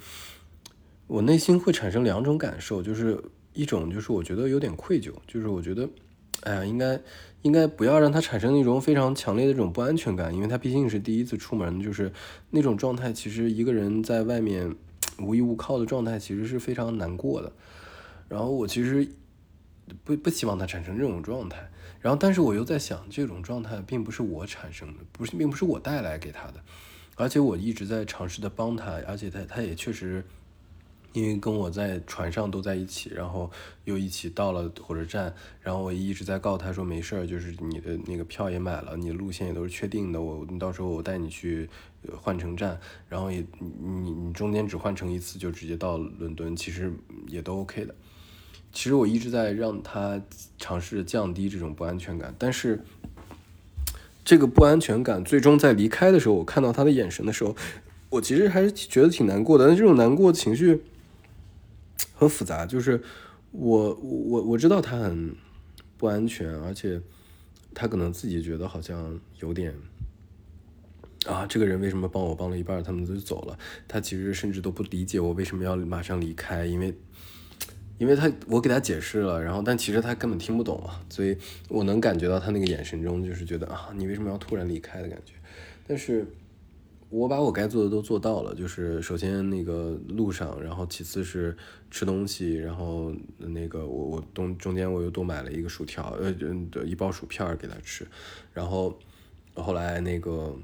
[1.08, 5.90] 我内心会产生两种感受，就是一种就是我觉得有点愧疚，就是我觉得，
[6.44, 6.98] 哎呀，应该
[7.42, 12.10] 应该不要让他产生一种非常强烈的这种不安全感，因为他毕竟是第一次出门，就是
[12.50, 14.74] 那种状态，其实一个人在外面
[15.20, 17.52] 无依无靠的状态，其实是非常难过的。
[18.30, 19.06] 然后我其实。
[20.06, 21.70] 不不希望他产生这种状态，
[22.02, 26.56] 然后但是我又在想，这种状态并不是我产生的，不是并不是我带来给他的，
[27.16, 30.26] 而且我一直在尝试的帮他，而且他他也确实，
[31.14, 33.52] 因为跟我在船上都在一起，然后
[33.86, 41.70] 又一起到了火车站，然后我一直在告诉他说没事，就是你的那个票也买了，你的路线也都是确定的，我到时候我带你去
[42.20, 46.92] 换乘站，然后也你你中间只换乘一次就直接到伦敦，其实
[47.28, 47.94] 也都 OK 的。
[48.74, 50.22] 其实我一直在让他
[50.58, 52.80] 尝试降低这种不安全感，但是
[54.24, 57.56] 这个不安全感最终在离开的时候，我看到他的眼神的时候，
[58.10, 59.68] 我其实还是觉得挺难过的。
[59.68, 60.82] 但这种难过情绪
[62.16, 63.04] 很复杂，就是
[63.52, 65.36] 我我我知道他很
[65.98, 67.02] 不安全，而且
[67.74, 69.76] 他可能自己觉得好像有点
[71.26, 73.60] 啊，这个人为什么帮我帮了一半，他们就走了？
[73.88, 76.96] 他其实甚至都不理解我为什么要马上离开，因为。
[78.02, 81.38] 因为他我给他解释了，然后但其实他根本听不懂啊，所以
[81.70, 85.34] 我能感觉到他那个眼神中就是觉得啊，你为什么要突然离开的感觉。
[85.88, 86.26] 但是
[87.10, 91.56] 我把我该做的都做到了，就是首先那个路上，然后其次是
[91.92, 96.34] 吃东西，然后那个我我中中间我又多买了一个薯条，呃
[96.74, 98.08] 呃一包薯片给他吃，
[98.52, 98.98] 然后
[99.54, 100.58] 后来那个。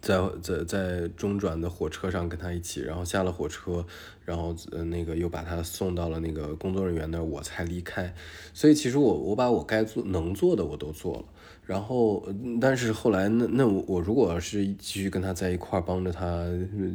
[0.00, 3.84] 在在在中转的火车上跟他一起，然后下了火车，
[4.24, 8.14] 然后呃那个又把他送到了那个工作人员那儿，我才离开。
[8.52, 11.24] 所以其实我我把我该做能做的我都做了。
[11.66, 12.24] 然后，
[12.60, 16.46] 但是后来，那那我我如果要是继续跟他在一块儿帮着他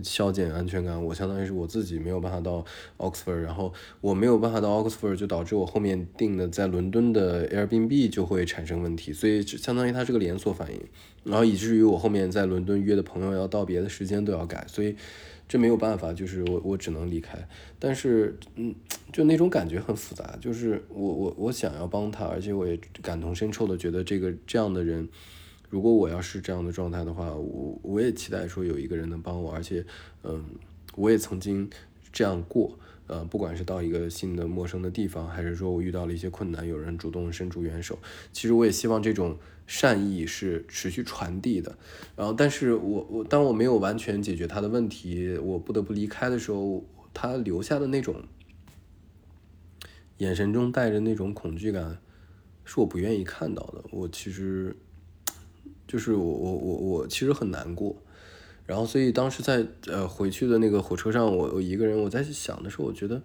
[0.02, 2.64] 消减安全感，我相当于是我自己没有办法到
[2.98, 10.80] Oxford，然后我没有办法到 Oxford，就导致我后面订的在伦敦的 Airbnb 就会产生问题，所以相当于它是个连锁反应，
[11.26, 14.96] 然后以至于我后面在伦敦约的朋友要道别的时间都要改，所以。
[15.52, 17.38] 这没有办法，就是我我只能离开，
[17.78, 18.74] 但是嗯，
[19.12, 25.10] 就那种感觉很复杂，就是我我我想要帮他，而且我也感同身受的觉得这个这样的人，
[25.70, 29.84] 如果我要是这样的状态的话，我我也期待说有一个人能帮我，而且
[30.24, 30.42] 嗯，
[30.96, 31.70] 我也曾经
[32.14, 32.80] 这样过。
[33.08, 38.00] 呃，不管是到一个新的陌生的地方，还是说我遇到了一些困难，有人主动伸出援手，
[38.32, 39.38] 其实我也希望这种
[39.68, 41.78] 善意是持续传递的。
[42.16, 48.24] 然后，但是我我当我没有完全解决他的问题，我不得不离开的时候，他留下的那种
[50.18, 51.98] 眼神中带着那种恐惧感，
[52.64, 53.84] 是我不愿意看到的。
[53.92, 54.76] 我其实
[55.88, 57.96] 就是我我我我其实很难过。
[58.68, 63.22] 然后，所以当时在呃回去的那个火车上，我我一个人我在想的时候，我觉得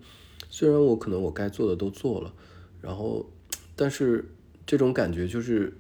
[0.49, 2.33] 虽然我可能我该做的都做了，
[2.81, 3.31] 然后，
[3.77, 4.25] 但是
[4.65, 5.77] 这种感觉就是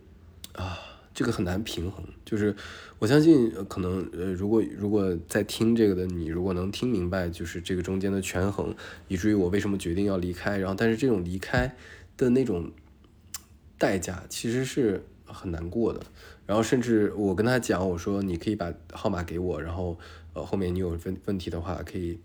[0.57, 0.79] 啊，
[1.15, 2.05] 这个很难平衡。
[2.25, 2.55] 就是
[2.99, 8.75] 我相信，可能呃，如果如果在听这个的你，如果能听明白，就是这个中间的权衡，
[9.09, 10.59] 以至于我为什么决定要离开。
[10.59, 11.77] 然后，但是这种离开
[12.17, 12.73] 的那种
[13.79, 16.01] 代价其实是很难过的。
[16.47, 19.99] 然后甚至我跟他讲，我说你可以把号码给我，然后
[20.33, 22.19] 呃后面你有问问题的话可以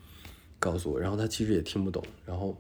[0.60, 1.00] 告诉我。
[1.00, 2.56] 然后他其实也听不懂，然后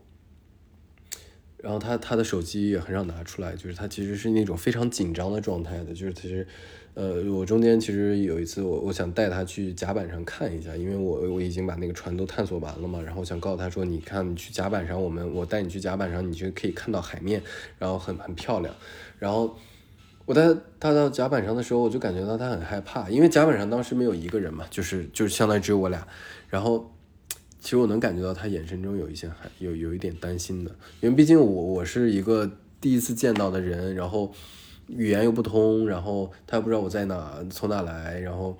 [1.61, 5.93] 然后他他的手机也很少拿出来，就是他其实是那种非常紧张的状态的。
[5.93, 6.45] 就是其实
[6.93, 13.01] 呃我中间其实有一次我我想带他去甲板上看一下，因为我我已经把那个船都探索完了嘛。
[13.01, 17.41] 然后我想告诉他说，你看你去甲板上，我们我带你去甲板上，你就可以看到海面，
[17.77, 18.73] 然后很很漂亮，
[19.19, 19.55] 然后。
[20.23, 26.07] 我在他到甲板上的时候，我就感觉到他很害怕，因为甲板上当时没有一个人嘛，就是就是相当于只有我俩。
[26.47, 26.89] 然后，
[27.61, 32.51] 其实我能感觉到他眼神中有一些还有有一点担心的，因为毕竟我我是一个
[32.81, 34.33] 第一次见到的人，然后
[34.87, 38.57] 语言又不通，然后他又不知道我在哪，从哪来，然后，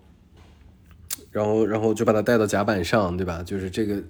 [1.31, 3.41] 然 后然后就把他带到甲板上，对吧？
[3.43, 4.01] 就是这个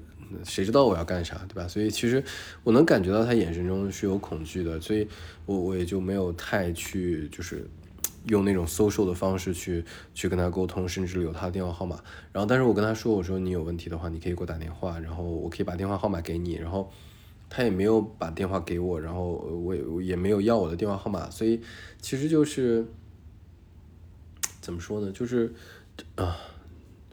[0.44, 1.66] 谁知道我要干啥，对吧？
[1.68, 2.22] 所以其实
[2.64, 5.08] 我能感觉到他眼神中是有恐惧的，所以
[5.46, 7.66] 我我也就没有太去就是
[8.28, 12.02] 用那种 social 的方式去去跟他沟通，甚至留他的电话号码。
[12.32, 16.54] 然后，但是我跟他说，我说你有问题的话，你可以给我打电话，然后我可以把电话号码给你。
[16.56, 16.92] 然后
[17.50, 21.62] 他也没有把电话给我，然后我也也没有要我的电话号码，所以
[22.00, 22.86] 其实就是
[24.60, 25.54] 怎么说呢，就是
[26.16, 26.38] 啊。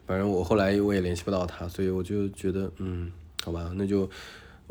[0.07, 3.11] 反正我后来我也联系不到他，所以我就觉得，嗯，
[3.43, 4.09] 好吧，那就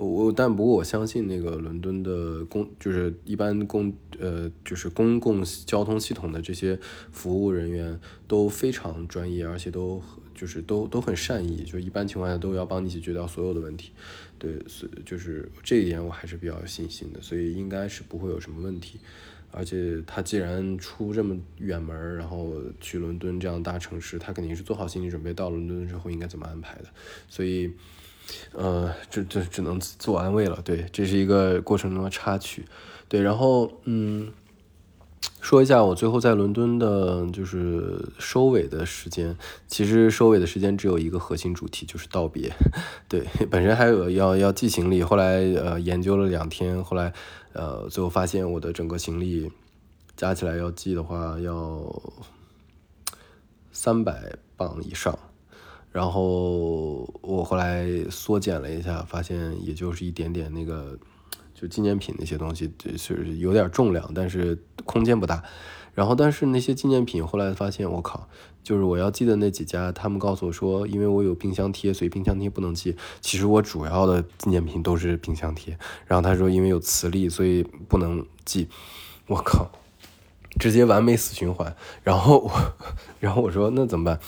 [0.06, 6.78] 我但不过我相信那个伦敦的公就是一般公呃就是公共交通系统的这些
[7.10, 10.00] 服务人员都非常专业，而且都
[10.34, 13.90] 就是都都很善意，就一般情况下都要帮你解决掉所有的问题，
[14.38, 19.00] 对，所就是这一点我还是比较有信心的，所以应该是不会有什么问题。
[19.50, 26.84] 而且他既然出这么远门然后去伦敦这样大城市，他肯定是做好心理准备，到伦敦之后应该怎么安排的。
[27.28, 27.72] 所以，
[28.52, 30.60] 呃，这这只能自我安慰了。
[30.64, 32.64] 对，这是一个过程中的插曲。
[33.08, 34.32] 对，然后嗯，
[35.40, 39.36] 说一下我最后在伦敦的就是收尾的时间。
[39.66, 42.52] 其实收尾的时间只有一个核心主题，就是道别。
[43.08, 47.12] 对，本身还有要要寄行李，后来呃研究了两天，后来。
[47.54, 49.50] 呃，最后发现我的整个行李
[50.14, 52.02] 加起来要寄的话要
[53.72, 55.18] 三百磅以上，
[55.90, 60.98] 然后我后来缩减了一下，发现也就是一点点那个
[61.54, 65.42] 就纪念品那些东西，就是有点重量，但是空间不大。
[65.94, 68.28] 然后但是那些纪念品后来发现，我靠。
[68.62, 72.94] 就是我要寄的那几家，他们告诉我说，因为我有冰箱贴，所以冰箱贴不能寄。
[73.22, 75.78] 其实我主要的纪念品都是冰箱贴。
[76.06, 78.68] 然后他说，因为有磁力，所以不能寄。
[79.26, 79.70] 我靠，
[80.60, 81.74] 直接完美死循环。
[82.02, 82.50] 然后我，
[83.20, 84.20] 然后我说那怎么办？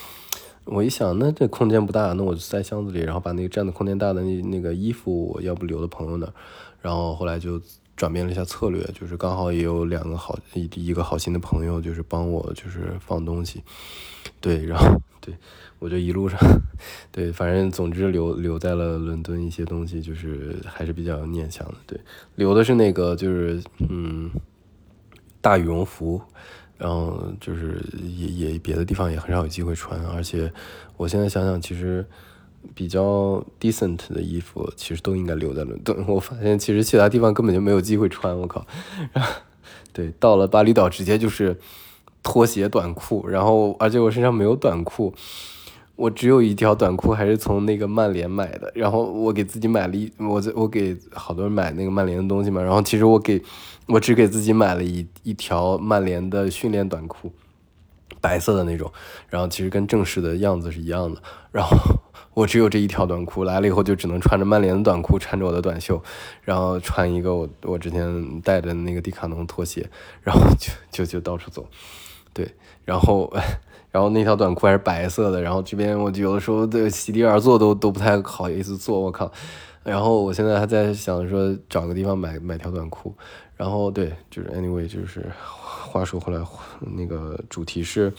[0.65, 6.33] 我一想，那这空间不大，那我就塞箱子里，然后把那个占的空间大的那那个衣服，我要不留到朋友那儿。
[6.81, 7.61] 然后后来就。
[7.97, 13.63] 转变了一下策略，就是刚好也有两个好一一个好心的朋友，就是帮我就是放东西，
[14.41, 15.35] 对，然后对
[15.79, 16.41] 我就一路上，
[17.13, 22.01] 对，反正总之留留在了伦敦一些东西，就是还是比较念想的，对，
[22.37, 24.31] 留的是那个就是嗯
[25.43, 26.23] 大羽绒服，
[26.81, 30.51] 然后就是也也别的地方也很少有机会穿，而且
[30.97, 32.05] 我现在想想其实。
[32.75, 35.97] 比较 decent 的衣服，其实都应该留在伦敦。
[36.07, 38.39] 我发现其实其他地方根本就没有机会穿。
[38.39, 38.67] 我靠，
[39.95, 41.59] 对，到了巴厘岛直接就是
[42.23, 45.15] 拖鞋短裤，然后而且我身上没有短裤，
[46.01, 48.73] 我只有一条短裤，还是从那个曼联买的。
[48.75, 52.63] 然后我给自己买了一，我我给好多人买那个曼联的东西嘛。
[52.63, 53.43] 然后其实我给
[53.87, 57.31] 我只给自己买了一一条曼联的训练短裤，
[58.21, 58.91] 白色的那种。
[59.29, 61.21] 然后其实跟正式的样子是一样的。
[61.53, 61.77] 然后。
[62.33, 66.01] 我只有这一条短裤，来了以后就只能穿着曼联的短裤，穿着我的短袖，
[66.43, 69.91] 然后穿一个我我之前带的那个迪卡侬拖鞋，
[70.23, 71.67] 然后就就就到处走，
[72.33, 73.31] 对，然后
[73.91, 79.31] 然后那条短裤还是白色的，然后这边我有的时候的席地而坐都都不太好意思坐，我靠，
[79.83, 83.15] 然后我现在还在想说找个地方买买条短裤，
[83.57, 86.41] 然后对，就是 anyway 就是话说回来，
[86.81, 88.13] 那个主题是。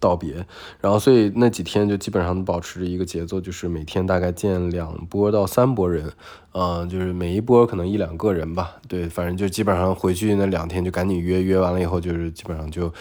[0.00, 0.46] 道别，
[0.80, 6.12] 然后所以那几天就基本上保持着一个节奏，就是每天大概见两波到三波人，
[6.52, 12.94] 呃，就是每一波可能一两个人吧，对，反正就基本上回去那两天就赶紧约，约完了以后就是基本上就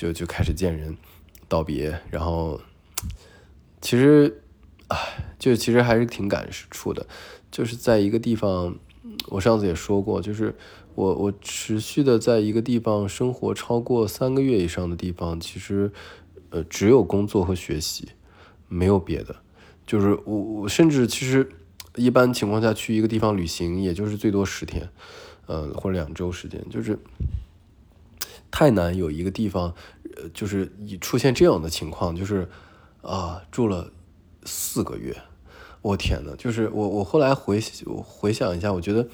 [0.00, 0.96] 就就开始见人
[1.46, 2.58] 道别，然后
[3.82, 4.42] 其实，
[4.88, 4.96] 唉，
[5.38, 7.06] 就其实还是挺感触的，
[7.50, 8.74] 就是在一个地方，
[9.28, 10.54] 我上次也说过，就是
[10.94, 15.92] 我我持续的在一个地方生活超过三个月以上的地方，其实。
[16.52, 18.08] 呃，只有工作和学习，
[18.66, 19.36] 没有别的。
[19.86, 21.48] 就是我，我甚至其实
[21.94, 24.90] 一般情况下去一个地方旅行，也就是最多十天，
[25.46, 26.98] 呃，或者两周时间，就是
[28.50, 29.74] 太难有一个地方，
[30.16, 32.48] 呃，就是以出现这样的情况，就是
[33.02, 33.92] 啊，住了
[34.44, 35.16] 四个月，
[35.82, 37.62] 我天呐，就是我，我后来回
[38.04, 39.08] 回想一下，我觉得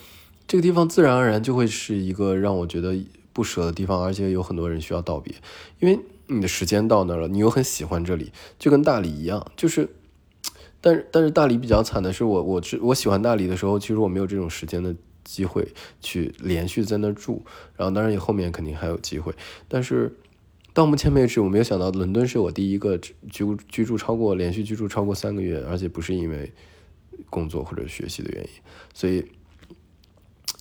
[0.47, 2.97] 这个地方自然而然就会是一个让我觉得
[3.32, 5.34] 不舍的地方，而且有很多人需要道别，
[5.80, 5.99] 因为。
[6.28, 9.89] 你的时间到那儿了，你又很喜欢这里，就跟大理一样，就是，
[10.80, 14.93] 但是但是大理比较惨的是，我我我喜欢大理的时候，其实我没有这种时间的
[15.27, 15.66] 机会
[16.01, 17.45] 去连续在那住，
[17.77, 19.35] 然后当然也后面肯定还有机会，
[19.68, 20.16] 但是
[20.72, 23.12] 到目前为止，我没有想到伦敦是我第一个居
[23.68, 26.53] 居住超过连续居住超过三个月，而且不是因为
[27.29, 28.49] 工作或者学习的原因，
[28.95, 29.27] 所以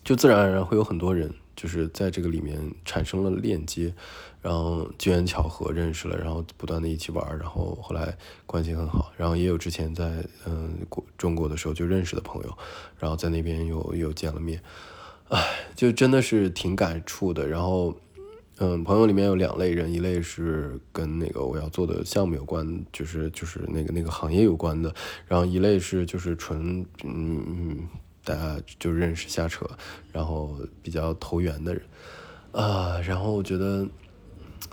[0.03, 1.31] 就自然而然会有很多人。
[1.55, 3.93] 就是在这个里面产生了链接，
[4.41, 12.57] 然后机缘巧合认识了，然后不断的一起玩，然后后来关系很好，然后也有之前在嗯国中国的时候就认识的朋友，
[12.99, 14.61] 然后在那边又又见了面，
[15.29, 15.41] 唉，
[15.75, 17.47] 就真的是挺感触的。
[17.47, 17.95] 然后
[18.57, 24.93] 嗯，朋友里面有两类人，一类是跟那个我要做的项目有关，就是就是那个那个行业有关的，
[25.27, 27.89] 然后一类是就是纯嗯嗯。
[28.25, 29.65] 大家就认识瞎扯，
[30.11, 31.81] 然后比较投缘的人，
[32.51, 33.87] 啊，然后我觉得，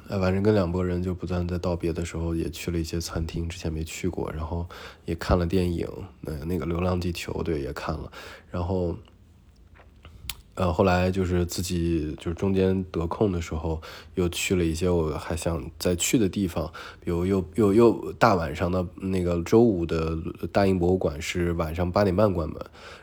[0.08, 4.66] 哎，反正跟两拨人就不断在道别的时候，也去了一些餐厅，之前没去过，然后
[5.04, 5.86] 也看了电影，
[6.22, 8.10] 那那个《流浪地球》对也看了，
[8.50, 8.96] 然后。
[10.54, 13.80] 呃，后来就是自己就是中间得空的时候，
[14.16, 16.70] 又去了一些我还想再去的地方，
[17.02, 20.14] 比如又又又大晚上的那个周五的
[20.52, 22.58] 大英博物馆是晚上八点半关门，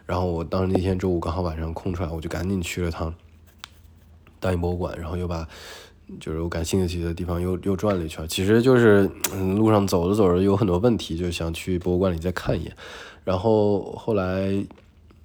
[0.05, 3.11] 然后我当时那天周五刚好晚上空出来，我就赶紧去了趟
[4.39, 5.47] 大英博物馆，然后又把
[6.19, 9.09] 就是我感兴趣的地方又又转了一圈，其实就是
[9.57, 12.75] 路上走着走着有很多问题，就想去博物馆里再看一眼，
[13.23, 14.63] 然后后来。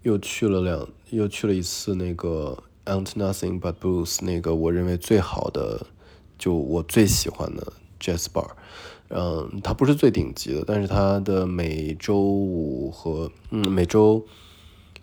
[0.04, 5.86] 又去了两，又去了一次那个 Ain't Nothing But Blues，那个我认为最好的，
[6.36, 8.50] 就我最喜欢的 Jazz Bar，
[9.08, 14.26] 嗯，它不是最顶级的，但是它的每周五和嗯每周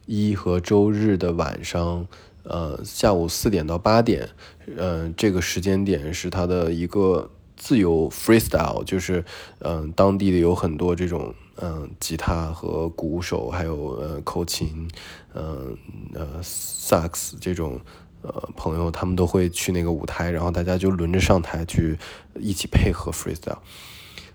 [0.05, 2.05] 一和周日的晚上，
[2.43, 4.30] 呃下午四点到八点，
[4.78, 9.24] 嗯这个时间点是它的一个自由 freestyle，就是
[9.59, 11.34] 嗯当地的有很多这种。
[11.64, 14.89] 嗯，吉他和鼓手，还有呃口琴，
[15.36, 15.78] 嗯
[16.16, 17.80] 呃萨克斯这种
[18.24, 21.99] 呃朋友，他们都会去那个舞台，然后大家就轮着上台去
[22.39, 23.59] 一起配合 freestyle，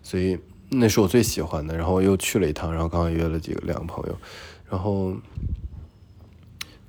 [0.05, 1.77] 所以那是我最喜欢的。
[1.77, 4.17] 然后又去了一趟，然后刚刚约了几个两个朋友，
[4.71, 5.17] 然后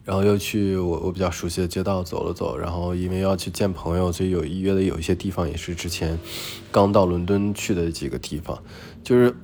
[0.03, 6.19] 然后又去我我比较熟悉的街道走了走，然后因为要去见朋友，所以有约的有一些地方也是之前
[6.71, 8.61] 刚到伦敦去的几个地方，
[9.03, 9.35] 就是。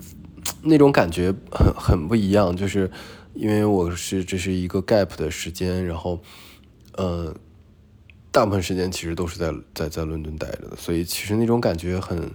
[0.63, 2.89] 那种感觉很很不一样，就是
[3.33, 6.19] 因为我是这是一个 gap 的时间，然后，
[6.93, 7.35] 呃，
[8.31, 12.31] 大部分时间其实都是在在在伦敦待着的，所以其实那种感觉很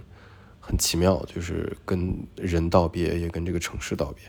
[0.59, 4.23] 很奇妙，就是跟人道别，也跟这个城市道别。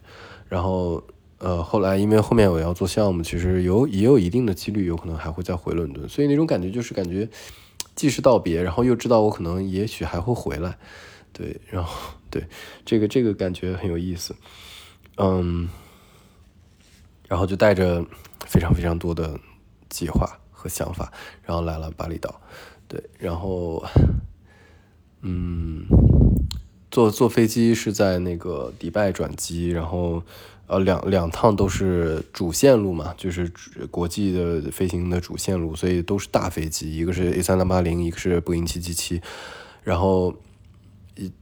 [0.48, 1.02] 然后，
[1.38, 7.28] 呃，后来因为后面我要做项目，其实有也有一定的几率有可能还会再回伦敦，所以那种感觉就是感觉
[7.94, 10.78] 既是道别，然后又知道我可能也许还会回来。
[11.32, 12.44] 对， 然后对
[12.84, 14.34] 这个这个感觉很有意思，
[15.16, 15.68] 嗯，
[17.28, 18.04] 然后就带着
[18.46, 19.38] 非常非常多的
[19.88, 21.12] 计划和想法，
[21.42, 22.40] 然后来了巴厘岛，
[22.88, 23.84] 对，然后
[25.22, 25.84] 嗯，
[26.90, 30.22] 坐坐飞机是在那个迪拜转机，然后
[30.66, 33.50] 呃两两趟都是主线路嘛，就是
[33.90, 39.20] 国际的飞行的主线路，所以都是大飞机，一个是 A 三三八零，一个是波音七七七，
[39.82, 40.34] 然后。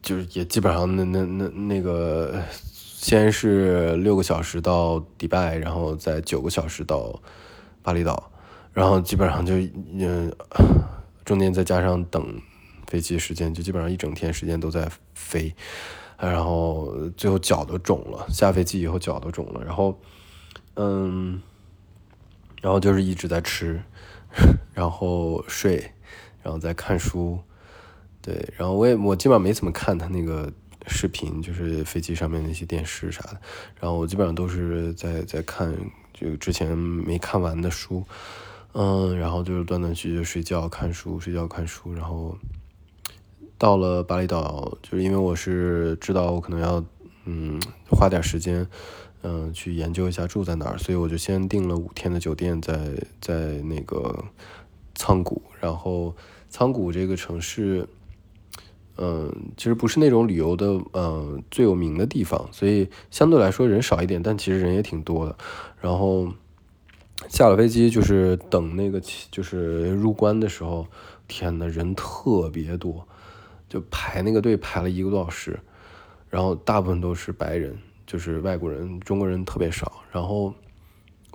[0.03, 7.20] 就是也基本上那那那那个，先是六个小时到迪拜，然后再九个小时到
[7.83, 8.31] 巴厘岛，
[8.72, 9.55] 然后基本上就
[9.93, 10.33] 嗯，
[11.24, 12.41] 中间再加上等
[12.87, 15.55] 飞机时间，就基本上一整天时间都在飞，
[16.18, 20.01] 然后最后脚都肿了，下飞机以后脚都肿了，然后
[20.74, 21.41] 嗯，
[22.62, 23.83] 然后就是一直在吃，
[24.72, 25.93] 然后睡，
[26.43, 27.39] 然后再看书。
[28.21, 30.53] 对，然后我也我基本上没怎么看他那个
[30.87, 33.41] 视频，就是飞机上面那些电视啥的。
[33.81, 35.75] 然后我基本上都是在在看
[36.12, 38.05] 就之前没看完的书，
[38.73, 41.95] 嗯，然后就是断断续续睡觉看书，睡觉看书。
[41.95, 42.37] 然后
[43.57, 46.85] 到了巴厘岛，就是因为我是知道我可能要
[47.25, 47.59] 嗯
[47.89, 48.66] 花点时间
[49.23, 54.25] 嗯去研究一下住在哪儿，所以我就先订了五天的酒店在在那个
[54.95, 55.41] 仓谷。
[55.61, 56.14] 然后
[56.51, 57.89] 仓谷这个城市。
[58.99, 65.36] 嗯，其实不是那种旅游的，嗯，最有名的地方，所以相对来说人少一点，但其实人也挺多的。
[65.80, 66.32] 然后
[67.28, 70.86] 下了飞机，就是等那个就是入关的时候，
[71.26, 73.07] 天呐，人特别多，
[73.68, 75.59] 就排那个队排了一个多小时，
[76.28, 79.92] 然后大部分都是白人，就是外国人，中国人特别少。
[80.12, 80.53] 然后。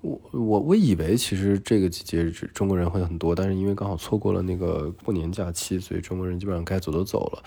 [0.04, 7.44] 我我我以为其实这个季节中国人会很多，但是因为刚好错过了那个过年假期，所以中国人基本上该走都走了，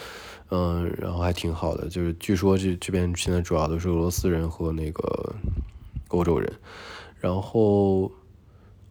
[0.51, 1.87] 嗯，然后还挺好的。
[1.87, 5.35] 就是据说这这边现在主要都是俄罗斯人和那个
[6.09, 6.51] 欧洲人，
[7.21, 8.11] 然后，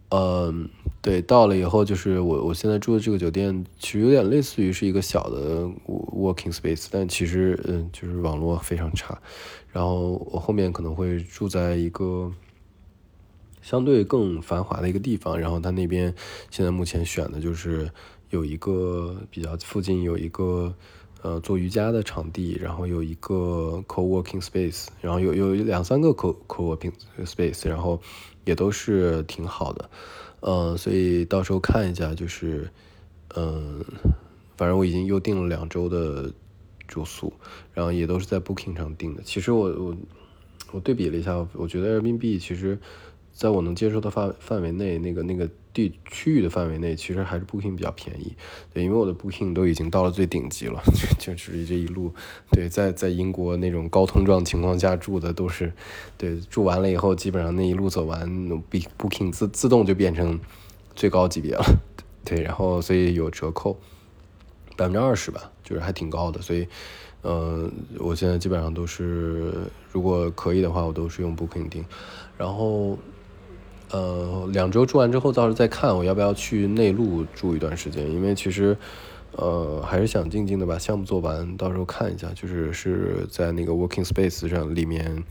[0.09, 0.69] 嗯，
[1.01, 9.19] 对，到了以后就是我我现在住的这个酒店其实有点类似于是一个小的 working space，但其实嗯就是网络非常差，
[9.71, 12.31] 然后我后面可能会住在一个。
[13.65, 15.39] 相对更繁华的一个地方。
[15.39, 16.13] 然后它那边
[16.51, 17.89] 现在目前选的就是
[18.29, 20.71] 有一个比较附近有一个
[21.23, 26.93] 呃做瑜伽的场地，然后有一个 co-working space，然后有有两三个 co co-working
[27.25, 27.99] space，然后
[28.43, 29.89] 也都是挺好的。
[30.41, 32.69] 嗯，所以到时候看一下，就是
[33.35, 33.83] 嗯，
[34.55, 36.31] 反正我已经又订了两周的
[36.87, 37.33] 住宿，
[37.73, 39.23] 然后也都是在 Booking 上订的。
[39.23, 39.95] 其实我我。
[40.71, 42.77] 我对比了一下，我觉得人民币其实，
[43.35, 48.33] 在我能接受的范范围内，那个那个地区域的范围内，其实还是 Booking 比较便宜。
[48.73, 50.81] 对，因为我的 Booking 都已经到了最顶级了，
[51.19, 52.13] 就就是这一路，
[52.51, 55.73] 对，在在英国那种高通胀情况下住的都是，
[56.17, 58.25] 对，住完了以后，基本上那一路走完
[58.97, 60.39] ，Booking 自自动就变成
[60.95, 61.63] 最高级别了。
[62.23, 63.77] 对，然后所以有折扣，
[64.77, 66.65] 百分之二十吧，就是还挺高的，所以。
[67.27, 69.51] 嗯，我现在基本上都是，
[69.91, 71.83] 如果可以的话，我都是用 Booking 订。
[72.37, 72.95] 然后，
[73.91, 78.09] 呃，两周住完之后，到时候再看我要不要去内陆住一段时间。
[78.11, 78.77] 因为其实，
[79.33, 85.23] 呃，还是想静静的把项目做完，到时候看一下，就是是在那个 Working Space 上里面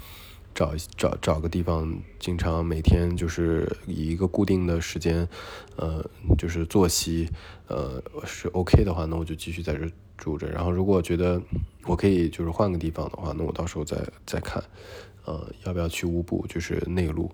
[0.54, 5.28] 找找找个地方，经常每天就是以一个固定的时间，
[5.76, 6.04] 呃，
[6.38, 7.28] 就是作息，
[7.68, 9.88] 呃，是 OK 的话，那我就继续在这。
[10.16, 11.42] 住着，然后如果觉得
[11.86, 14.62] 我可以就是换个地方的话，那我到时候再再看，
[15.24, 17.28] 呃，要不要去乌布，就是内陆，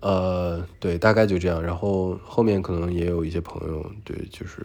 [0.00, 1.62] 呃，对，大概就这样。
[1.62, 4.62] 然后后面可能也有一些朋友，对，就是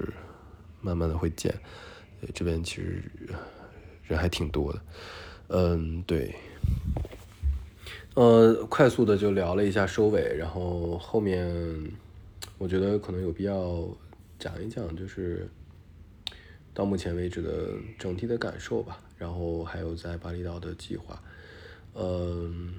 [0.82, 1.54] 慢慢的会见。
[2.34, 3.04] 这边其实
[4.04, 4.82] 人还挺多的，
[5.48, 6.36] 嗯，对，
[8.16, 11.52] 呃，快速的就聊了一下收尾，然后后面
[12.58, 13.88] 我觉得可能有必要
[14.40, 15.50] 讲一讲，就是。
[16.76, 17.70] 到目前为止的
[18.00, 21.22] 整体的感受吧，然后还有在巴厘岛的计划。
[21.94, 22.74] 嗯，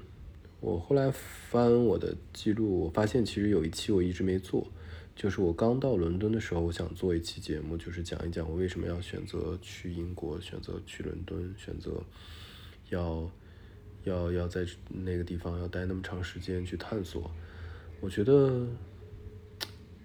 [0.64, 4.66] 我后来翻我的记录，我发现其实有一期我一直没做，
[5.14, 12.02] 就是我刚到伦敦的时候，我想做一期节目，就是讲一讲我为什么要选择去英国，选择去伦敦，选择
[12.88, 13.30] 要
[14.04, 17.30] 要要在那个地方要待那么长时间去探索。
[18.00, 18.66] 我觉得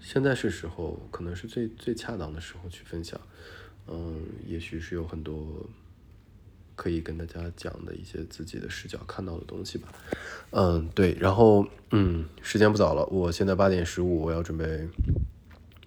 [0.02, 3.18] 现在是时候，可能是最最恰当的时候去分享。
[3.88, 5.66] 嗯，也许是有很多
[6.80, 9.90] 可以跟大家讲的一些自己的视角看到的东西吧。
[10.52, 14.88] 嗯，对，然后嗯，时间不早了，我现在八点十五，我要准备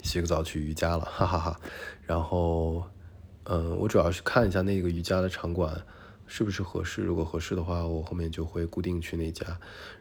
[0.03, 1.59] 洗个澡去瑜伽了，哈哈哈。
[2.07, 2.85] 然后
[3.45, 5.81] 嗯，我主要是看一下那个瑜伽的场馆
[6.27, 9.47] 是不是合适，如果合适的话，我后面就会固定去那家。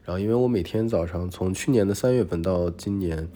[0.03, 3.29] 然后因为我每天早上从去年的三月份到今年。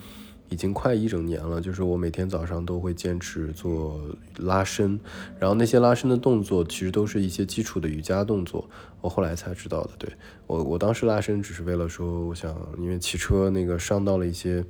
[0.49, 3.99] 已经快一整年了，就是我每天早上都会坚持做
[4.37, 4.99] 拉伸，
[5.39, 8.69] 然后那些拉伸的动作其实都是一些基础的瑜伽动作，
[9.01, 9.91] 我后来才知道的。
[9.97, 10.09] 对
[10.47, 14.63] 我，我当时拉伸只是为了说，我想因为骑车那个伤到了一些，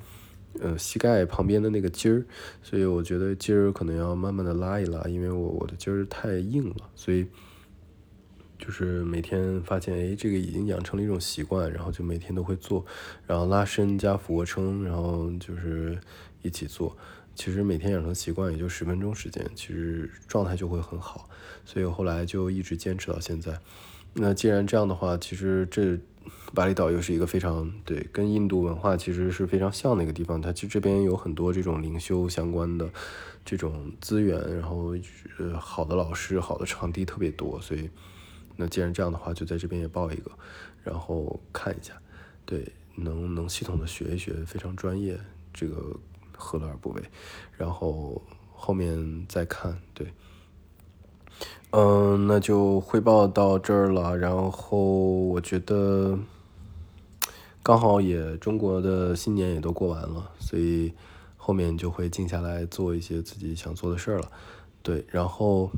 [0.59, 2.25] 呃，膝盖旁边的那个筋儿，
[2.63, 7.27] 所以我觉得筋儿可能要慢慢的拉一拉，因为我我的筋儿太硬了，所以。
[8.65, 12.83] 就是每天发现，哎，这个已经养成了一种习惯，然后就每天都会做，
[13.27, 15.99] 然后拉伸加俯卧撑，然后就是
[16.41, 16.97] 一起做。
[17.35, 21.29] 其实每天养成习惯也就十分钟时间，其实状态就会很好。
[21.63, 23.59] 所以后来就一直坚持到现在。
[24.13, 25.99] 那既然这样的话，其实这
[26.55, 30.41] 巴厘岛又是一个非常对跟印度文化其实是非常像的一个地方。
[30.41, 32.89] 它其实这边有很多这种灵修相关的
[33.45, 34.95] 这种资源，然后
[35.37, 37.91] 呃好的老师、好的场地特别多，所以。
[38.57, 40.31] 那既然这样的话，就在这边也报一个，
[40.83, 41.93] 然后看一下，
[42.45, 45.19] 对，能能系统的学一学，非常专业，
[45.53, 45.97] 这个
[46.37, 47.01] 何乐而不为？
[47.57, 48.21] 然后
[48.53, 50.13] 后面再看，对，
[51.71, 54.17] 嗯，那就汇报到这儿了。
[54.17, 56.17] 然后我觉得
[57.61, 60.93] 刚好也中国的新年也都过完了，所以
[61.35, 64.31] 后面就会静下来做一些自己想做的事儿了，
[64.81, 65.69] 对，然后。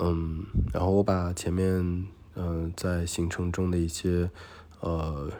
[0.00, 4.30] 嗯，然后我把前面嗯在行程中的一些
[4.80, 5.30] 呃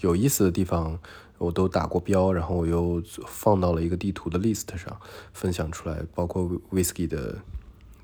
[0.00, 0.98] 有意思的地方
[1.38, 5.00] 我都打过标，然后我又放到了一个地图的 list 上
[5.32, 7.38] 分享出来，包括 whisky 的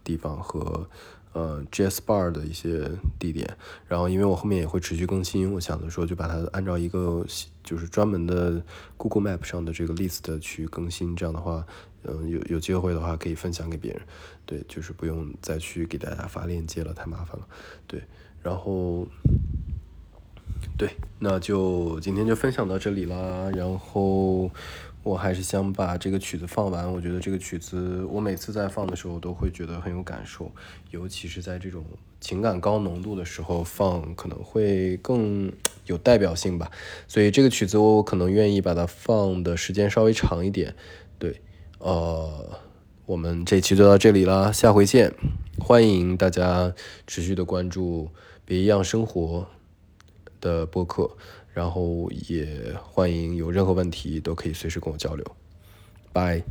[0.03, 0.89] 地方和
[1.35, 3.47] 呃 jazz bar 的一些地点。
[3.87, 7.27] 然后因为我后面也会持续更新，我想着说就把它按照一个
[7.63, 8.63] 就是专门的
[8.97, 11.67] Google Map 上的这个 list 去更新，这样的话。
[12.07, 14.03] 嗯，有有机会的话可以分享给别人，
[14.45, 17.49] 对，就是不用再去给大家发链接了，太麻烦了，
[17.87, 18.03] 对，
[18.43, 19.09] 然后，
[20.77, 24.51] 对，那就今天就分享到这里啦，然后
[25.05, 26.91] 我还是想把这个曲子放完。
[26.91, 30.51] 我觉得这个曲子，我每次在放的时候都会觉得很有感受，
[30.91, 31.85] 尤其是在这种
[32.21, 35.53] 情感高浓度的时候放，可能会更
[35.85, 36.71] 有代表性吧。
[37.07, 40.75] 所以这个曲子我可能愿意把它放的时间稍微长一点。
[41.19, 41.43] 对，
[41.79, 42.59] 呃，
[43.05, 45.15] 我们这期就到这里了，下回见。
[45.59, 46.75] 欢迎大家
[47.07, 48.07] 持续的关注
[48.47, 49.47] 《别一样生活》
[50.41, 51.11] 的播客。
[51.55, 55.25] 然后也欢迎有任何问题都可以随时跟我交流，
[56.13, 56.43] 拜。